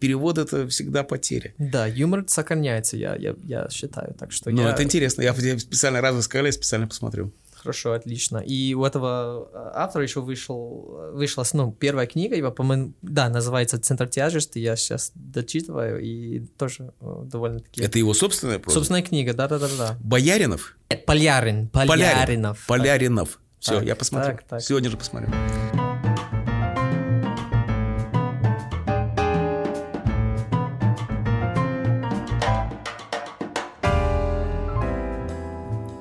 перевод 0.00 0.38
это 0.38 0.68
всегда 0.68 1.02
потеря. 1.02 1.54
да, 1.58 1.86
юмор 1.86 2.24
сохраняется, 2.28 2.96
я, 2.96 3.16
я, 3.16 3.34
я 3.44 3.68
считаю. 3.70 4.14
Так 4.18 4.32
что 4.32 4.50
Но 4.50 4.62
я... 4.62 4.70
это 4.70 4.82
интересно. 4.82 5.22
Я 5.22 5.34
я 5.38 5.58
специально, 5.58 6.00
раз 6.00 6.14
вы 6.14 6.22
сказали, 6.22 6.46
я 6.48 6.52
специально 6.52 6.86
посмотрю. 6.86 7.32
Хорошо, 7.60 7.92
отлично. 7.92 8.38
И 8.38 8.74
у 8.74 8.84
этого 8.84 9.48
э, 9.52 9.70
автора 9.74 10.04
еще 10.04 10.20
вышел, 10.20 11.10
вышла, 11.12 11.44
ну, 11.52 11.72
первая 11.72 12.06
книга, 12.06 12.36
его, 12.36 12.50
по-моему, 12.50 12.92
да, 13.02 13.28
называется 13.28 13.78
«Центр 13.80 14.08
тяжести», 14.08 14.58
я 14.58 14.76
сейчас 14.76 15.12
дочитываю, 15.14 16.00
и 16.00 16.40
тоже 16.56 16.92
э, 17.00 17.22
довольно-таки... 17.24 17.82
Это 17.82 17.98
его 17.98 18.14
собственная 18.14 18.58
проза? 18.58 18.78
Собственная 18.78 19.02
книга, 19.02 19.34
да-да-да-да. 19.34 19.96
Бояринов? 20.00 20.76
Нет, 20.90 21.04
Полярин, 21.04 21.68
Поляринов. 21.68 22.64
Поляринов. 22.66 23.40
Все, 23.58 23.76
Так, 23.76 23.84
я 23.84 23.96
посмотрю. 23.96 24.32
так, 24.32 24.42
так. 24.44 24.60
Сегодня 24.62 24.90
же 24.90 24.96
посмотрю. 24.96 25.30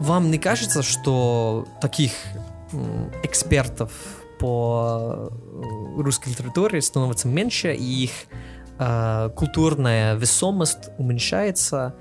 Вам 0.07 0.31
не 0.31 0.37
кажется, 0.37 0.83
что 0.83 1.67
таких 1.81 2.13
экспертов 3.23 3.91
по 4.39 5.29
э, 5.29 6.01
русской 6.01 6.29
литературе 6.29 6.81
становится 6.81 7.27
меньше, 7.27 7.73
и 7.73 8.05
их 8.05 8.11
э, 8.79 9.29
культурная 9.35 10.15
весомость 10.15 10.91
уменьшается? 10.97 11.93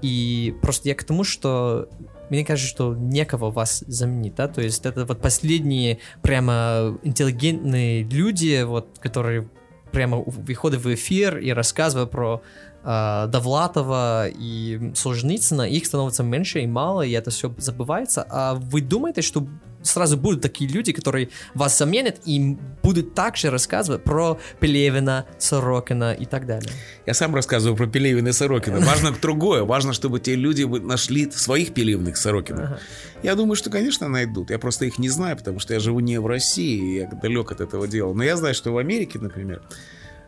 И 0.00 0.56
просто 0.62 0.88
я 0.88 0.94
к 0.94 1.04
тому, 1.04 1.22
что 1.22 1.90
мне 2.30 2.46
кажется, 2.46 2.66
что 2.66 2.94
некого 2.94 3.50
вас 3.50 3.84
заменить, 3.86 4.36
да, 4.36 4.48
то 4.48 4.62
есть 4.62 4.86
это 4.86 5.04
вот 5.04 5.20
последние 5.20 5.98
прямо 6.22 6.98
интеллигентные 7.02 8.04
люди, 8.04 8.62
вот, 8.62 8.88
которые 9.00 9.50
прямо 9.92 10.16
выходят 10.26 10.80
в 10.80 10.94
эфир 10.94 11.36
и 11.36 11.50
рассказывают 11.50 12.10
про 12.10 12.40
Довлатова 12.84 14.28
и 14.28 14.92
Солженицына, 14.94 15.62
их 15.62 15.86
становится 15.86 16.22
меньше 16.22 16.60
и 16.60 16.66
мало, 16.66 17.02
и 17.02 17.12
это 17.12 17.30
все 17.30 17.54
забывается. 17.56 18.26
А 18.28 18.54
вы 18.54 18.82
думаете, 18.82 19.22
что 19.22 19.46
сразу 19.82 20.16
будут 20.16 20.40
такие 20.42 20.70
люди, 20.70 20.92
которые 20.92 21.28
вас 21.54 21.78
заменят 21.78 22.20
и 22.24 22.56
будут 22.82 23.14
также 23.14 23.50
рассказывать 23.50 24.02
про 24.02 24.38
Пелевина, 24.60 25.26
Сорокина 25.38 26.12
и 26.12 26.24
так 26.24 26.46
далее? 26.46 26.70
Я 27.06 27.14
сам 27.14 27.34
рассказываю 27.34 27.76
про 27.76 27.86
Пелевина 27.86 28.28
и 28.28 28.32
Сорокина. 28.32 28.80
Важно 28.80 29.12
другое. 29.12 29.64
Важно, 29.64 29.92
чтобы 29.92 30.20
те 30.20 30.34
люди 30.34 30.62
нашли 30.62 31.30
своих 31.30 31.72
Пелевиных 31.74 32.16
Сорокиных. 32.16 32.64
Ага. 32.64 32.78
Я 33.22 33.34
думаю, 33.34 33.56
что, 33.56 33.70
конечно, 33.70 34.08
найдут. 34.08 34.50
Я 34.50 34.58
просто 34.58 34.84
их 34.84 34.98
не 34.98 35.08
знаю, 35.08 35.36
потому 35.36 35.58
что 35.58 35.72
я 35.74 35.80
живу 35.80 36.00
не 36.00 36.18
в 36.18 36.26
России, 36.26 37.00
я 37.00 37.06
далек 37.08 37.52
от 37.52 37.60
этого 37.60 37.88
дела. 37.88 38.12
Но 38.12 38.24
я 38.24 38.36
знаю, 38.36 38.54
что 38.54 38.72
в 38.72 38.78
Америке, 38.78 39.18
например, 39.18 39.62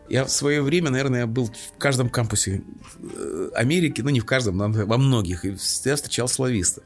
я 0.09 0.25
в 0.25 0.31
свое 0.31 0.61
время, 0.61 0.89
наверное, 0.89 1.21
я 1.21 1.27
был 1.27 1.45
в 1.45 1.77
каждом 1.77 2.09
кампусе 2.09 2.61
э, 2.99 3.49
Америки, 3.55 4.01
ну 4.01 4.09
не 4.09 4.19
в 4.19 4.25
каждом, 4.25 4.57
но 4.57 4.69
во 4.69 4.97
многих, 4.97 5.45
и 5.45 5.55
всегда 5.55 5.95
встречал 5.95 6.27
слависта. 6.27 6.81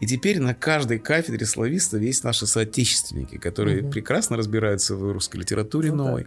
И 0.00 0.06
теперь 0.06 0.38
на 0.38 0.54
каждой 0.54 0.98
кафедре 1.00 1.44
славистов 1.44 2.00
есть 2.02 2.22
наши 2.22 2.46
соотечественники, 2.46 3.36
которые 3.36 3.82
Мгм. 3.82 3.90
прекрасно 3.90 4.36
разбираются 4.36 4.94
в 4.94 5.12
русской 5.12 5.38
литературе 5.38 5.90
Ну 5.90 6.04
да. 6.04 6.24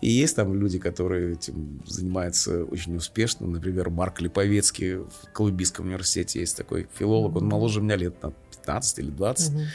И 0.00 0.10
есть 0.10 0.36
там 0.36 0.54
люди, 0.54 0.78
которые 0.78 1.32
этим 1.32 1.82
занимаются 1.86 2.64
очень 2.64 2.96
успешно. 2.96 3.46
Например, 3.46 3.90
Марк 3.90 4.20
Липовецкий 4.20 4.96
в 4.96 5.32
Колумбийском 5.32 5.86
университете 5.86 6.40
есть 6.40 6.56
такой 6.56 6.86
филолог. 6.96 7.36
Он 7.36 7.46
моложе 7.46 7.80
меня 7.80 7.96
лет 7.96 8.22
на 8.22 8.30
15 8.30 8.98
или 9.00 9.10
20. 9.10 9.52
Мгм. 9.52 9.60
И 9.60 9.66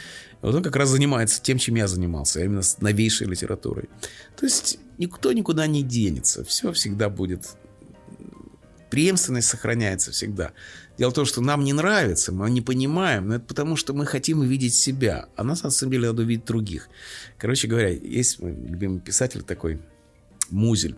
Вот 0.44 0.54
он 0.54 0.62
как 0.62 0.76
раз 0.76 0.90
занимается 0.90 1.42
тем, 1.42 1.56
чем 1.56 1.74
я 1.76 1.88
занимался, 1.88 2.40
а 2.40 2.44
именно 2.44 2.60
с 2.60 2.78
новейшей 2.82 3.26
литературой. 3.26 3.88
То 4.36 4.44
есть 4.44 4.78
никто 4.98 5.32
никуда 5.32 5.66
не 5.66 5.82
денется. 5.82 6.44
Все 6.44 6.70
всегда 6.72 7.08
будет... 7.08 7.56
Преемственность 8.90 9.48
сохраняется 9.48 10.12
всегда. 10.12 10.52
Дело 10.98 11.10
в 11.10 11.14
том, 11.14 11.24
что 11.24 11.40
нам 11.40 11.64
не 11.64 11.72
нравится, 11.72 12.30
мы 12.30 12.48
не 12.50 12.60
понимаем, 12.60 13.28
но 13.28 13.36
это 13.36 13.44
потому, 13.46 13.74
что 13.74 13.94
мы 13.94 14.06
хотим 14.06 14.40
увидеть 14.40 14.74
себя, 14.74 15.28
а 15.34 15.42
нас 15.42 15.64
на 15.64 15.70
самом 15.70 15.92
деле 15.92 16.08
надо 16.08 16.22
увидеть 16.22 16.44
других. 16.44 16.88
Короче 17.38 17.66
говоря, 17.66 17.88
есть 17.88 18.38
мой 18.38 18.52
любимый 18.52 19.00
писатель 19.00 19.42
такой, 19.42 19.80
Музель. 20.50 20.96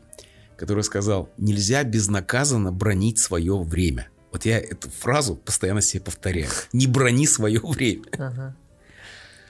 который 0.56 0.85
сказал, 0.85 1.28
нельзя 1.37 1.85
безнаказанно 1.85 2.72
бронить 2.72 3.18
свое 3.18 3.59
время. 3.59 4.09
Вот 4.32 4.46
я 4.46 4.59
эту 4.59 4.90
фразу 4.90 5.37
постоянно 5.37 5.82
себе 5.82 6.02
повторяю. 6.02 6.48
Не 6.72 6.87
брони 6.87 7.26
свое 7.26 7.61
время. 7.61 8.04
Ага. 8.12 8.56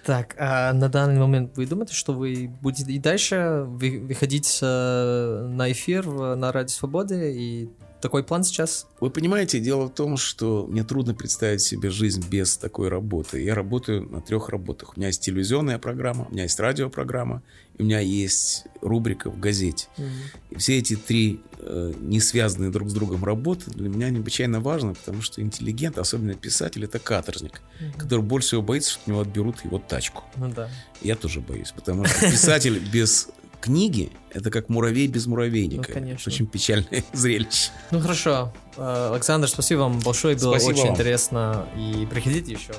Так, 0.05 0.37
а 0.39 0.73
на 0.73 0.89
данный 0.89 1.19
момент 1.19 1.57
вы 1.57 1.67
думаете, 1.67 1.93
что 1.93 2.13
вы 2.13 2.49
будете 2.61 2.93
и 2.93 2.99
дальше 3.01 3.65
выходить 3.67 4.61
э, 4.63 5.47
на 5.49 5.73
эфир 5.73 6.07
на 6.07 6.53
Радио 6.53 6.69
Свободы 6.69 7.35
и 7.35 7.69
такой 8.01 8.23
план 8.23 8.45
сейчас? 8.45 8.87
Вы 9.01 9.11
понимаете, 9.11 9.61
дело 9.61 9.87
в 9.87 9.91
том, 9.91 10.17
что 10.17 10.67
мне 10.69 10.85
трудно 10.85 11.15
представить 11.15 11.61
себе 11.61 11.91
жизнь 11.91 12.25
без 12.29 12.57
такой 12.57 12.89
работы. 12.89 13.43
Я 13.43 13.55
работаю 13.55 14.09
на 14.09 14.21
трех 14.21 14.49
работах. 14.49 14.97
У 14.97 15.01
меня 15.01 15.09
есть 15.09 15.23
телевизионная 15.23 15.79
программа, 15.79 16.27
у 16.29 16.33
меня 16.33 16.45
есть 16.45 16.59
радиопрограмма, 16.59 17.43
у 17.79 17.83
меня 17.83 18.01
есть 18.01 18.65
рубрика 18.81 19.31
в 19.31 19.39
газете. 19.39 19.89
Mm-hmm. 19.97 20.11
И 20.51 20.57
все 20.57 20.79
эти 20.79 20.97
три 20.97 21.41
э, 21.59 21.93
не 22.01 22.21
связанные 22.21 22.71
друг 22.71 22.89
с 22.91 22.95
другом 22.95 23.25
работы 23.25 23.71
для 23.71 23.89
меня 23.89 24.11
необычайно 24.11 24.61
важны, 24.61 24.95
потому 24.95 25.23
что 25.23 25.43
интеллигент, 25.43 25.99
особенно 25.99 26.35
писатель, 26.35 26.85
это 26.85 26.99
каторжник, 26.99 27.61
mm-hmm. 27.81 27.99
который 27.99 28.23
больше 28.23 28.49
всего 28.49 28.63
боится, 28.63 28.93
что 28.93 29.03
у 29.07 29.11
него 29.11 29.21
отберут 29.21 29.65
его 29.65 29.79
тачку. 29.79 30.25
Ну 30.37 30.51
да. 30.51 30.71
Я 31.03 31.17
тоже 31.17 31.41
боюсь, 31.41 31.73
потому 31.73 32.05
что 32.05 32.31
писатель 32.31 32.79
без 32.93 33.29
книги 33.61 34.11
это 34.37 34.51
как 34.51 34.69
муравей 34.69 35.07
без 35.07 35.27
муравейника. 35.27 35.89
Ну, 35.89 35.95
конечно. 35.95 36.31
Очень 36.31 36.47
печальное 36.47 37.03
зрелище. 37.13 37.71
Ну 37.91 38.01
хорошо. 38.01 38.53
Э, 38.77 39.11
Александр, 39.13 39.49
спасибо 39.49 39.81
вам 39.81 40.01
большое, 40.01 40.37
было 40.37 40.53
спасибо 40.59 40.71
очень 40.73 40.83
вам. 40.85 40.95
интересно. 40.95 41.67
И 41.77 42.07
приходите 42.11 42.53
еще. 42.53 42.73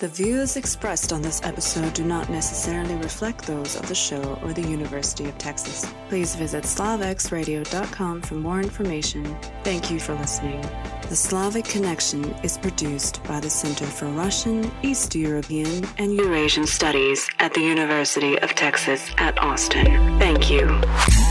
The 0.00 0.10
views 0.10 0.56
expressed 0.56 1.10
on 1.12 1.22
this 1.22 1.40
episode 1.42 1.94
do 1.94 2.04
not 2.04 2.28
necessarily 2.28 2.94
reflect 3.02 3.46
those 3.46 3.76
of 3.76 3.88
the 3.88 3.94
show 3.94 4.38
or 4.44 4.52
the 4.52 4.60
University 4.60 5.24
of 5.24 5.38
Texas. 5.38 5.86
Please 6.10 6.34
visit 6.36 6.64
slavexradio.com 6.64 8.20
for 8.22 8.34
more 8.34 8.60
information. 8.60 9.24
Thank 9.64 9.90
you 9.90 9.98
for 9.98 10.14
listening. 10.14 10.60
The 11.08 11.16
Slavic 11.16 11.64
Connection 11.64 12.34
is 12.42 12.58
produced 12.58 13.22
by 13.24 13.38
the 13.40 13.48
Center 13.48 13.86
for 13.86 14.06
Russian, 14.06 14.70
East 14.82 15.14
European, 15.14 15.86
and 15.98 16.12
Eurasian 16.12 16.66
Studies 16.66 17.26
at 17.38 17.54
the 17.54 17.60
University 17.60 18.36
of 18.40 18.54
Texas 18.54 19.08
at 19.16 19.38
Austin. 19.38 19.86
Thank 20.18 20.50
you. 20.50 20.66
you 20.96 21.25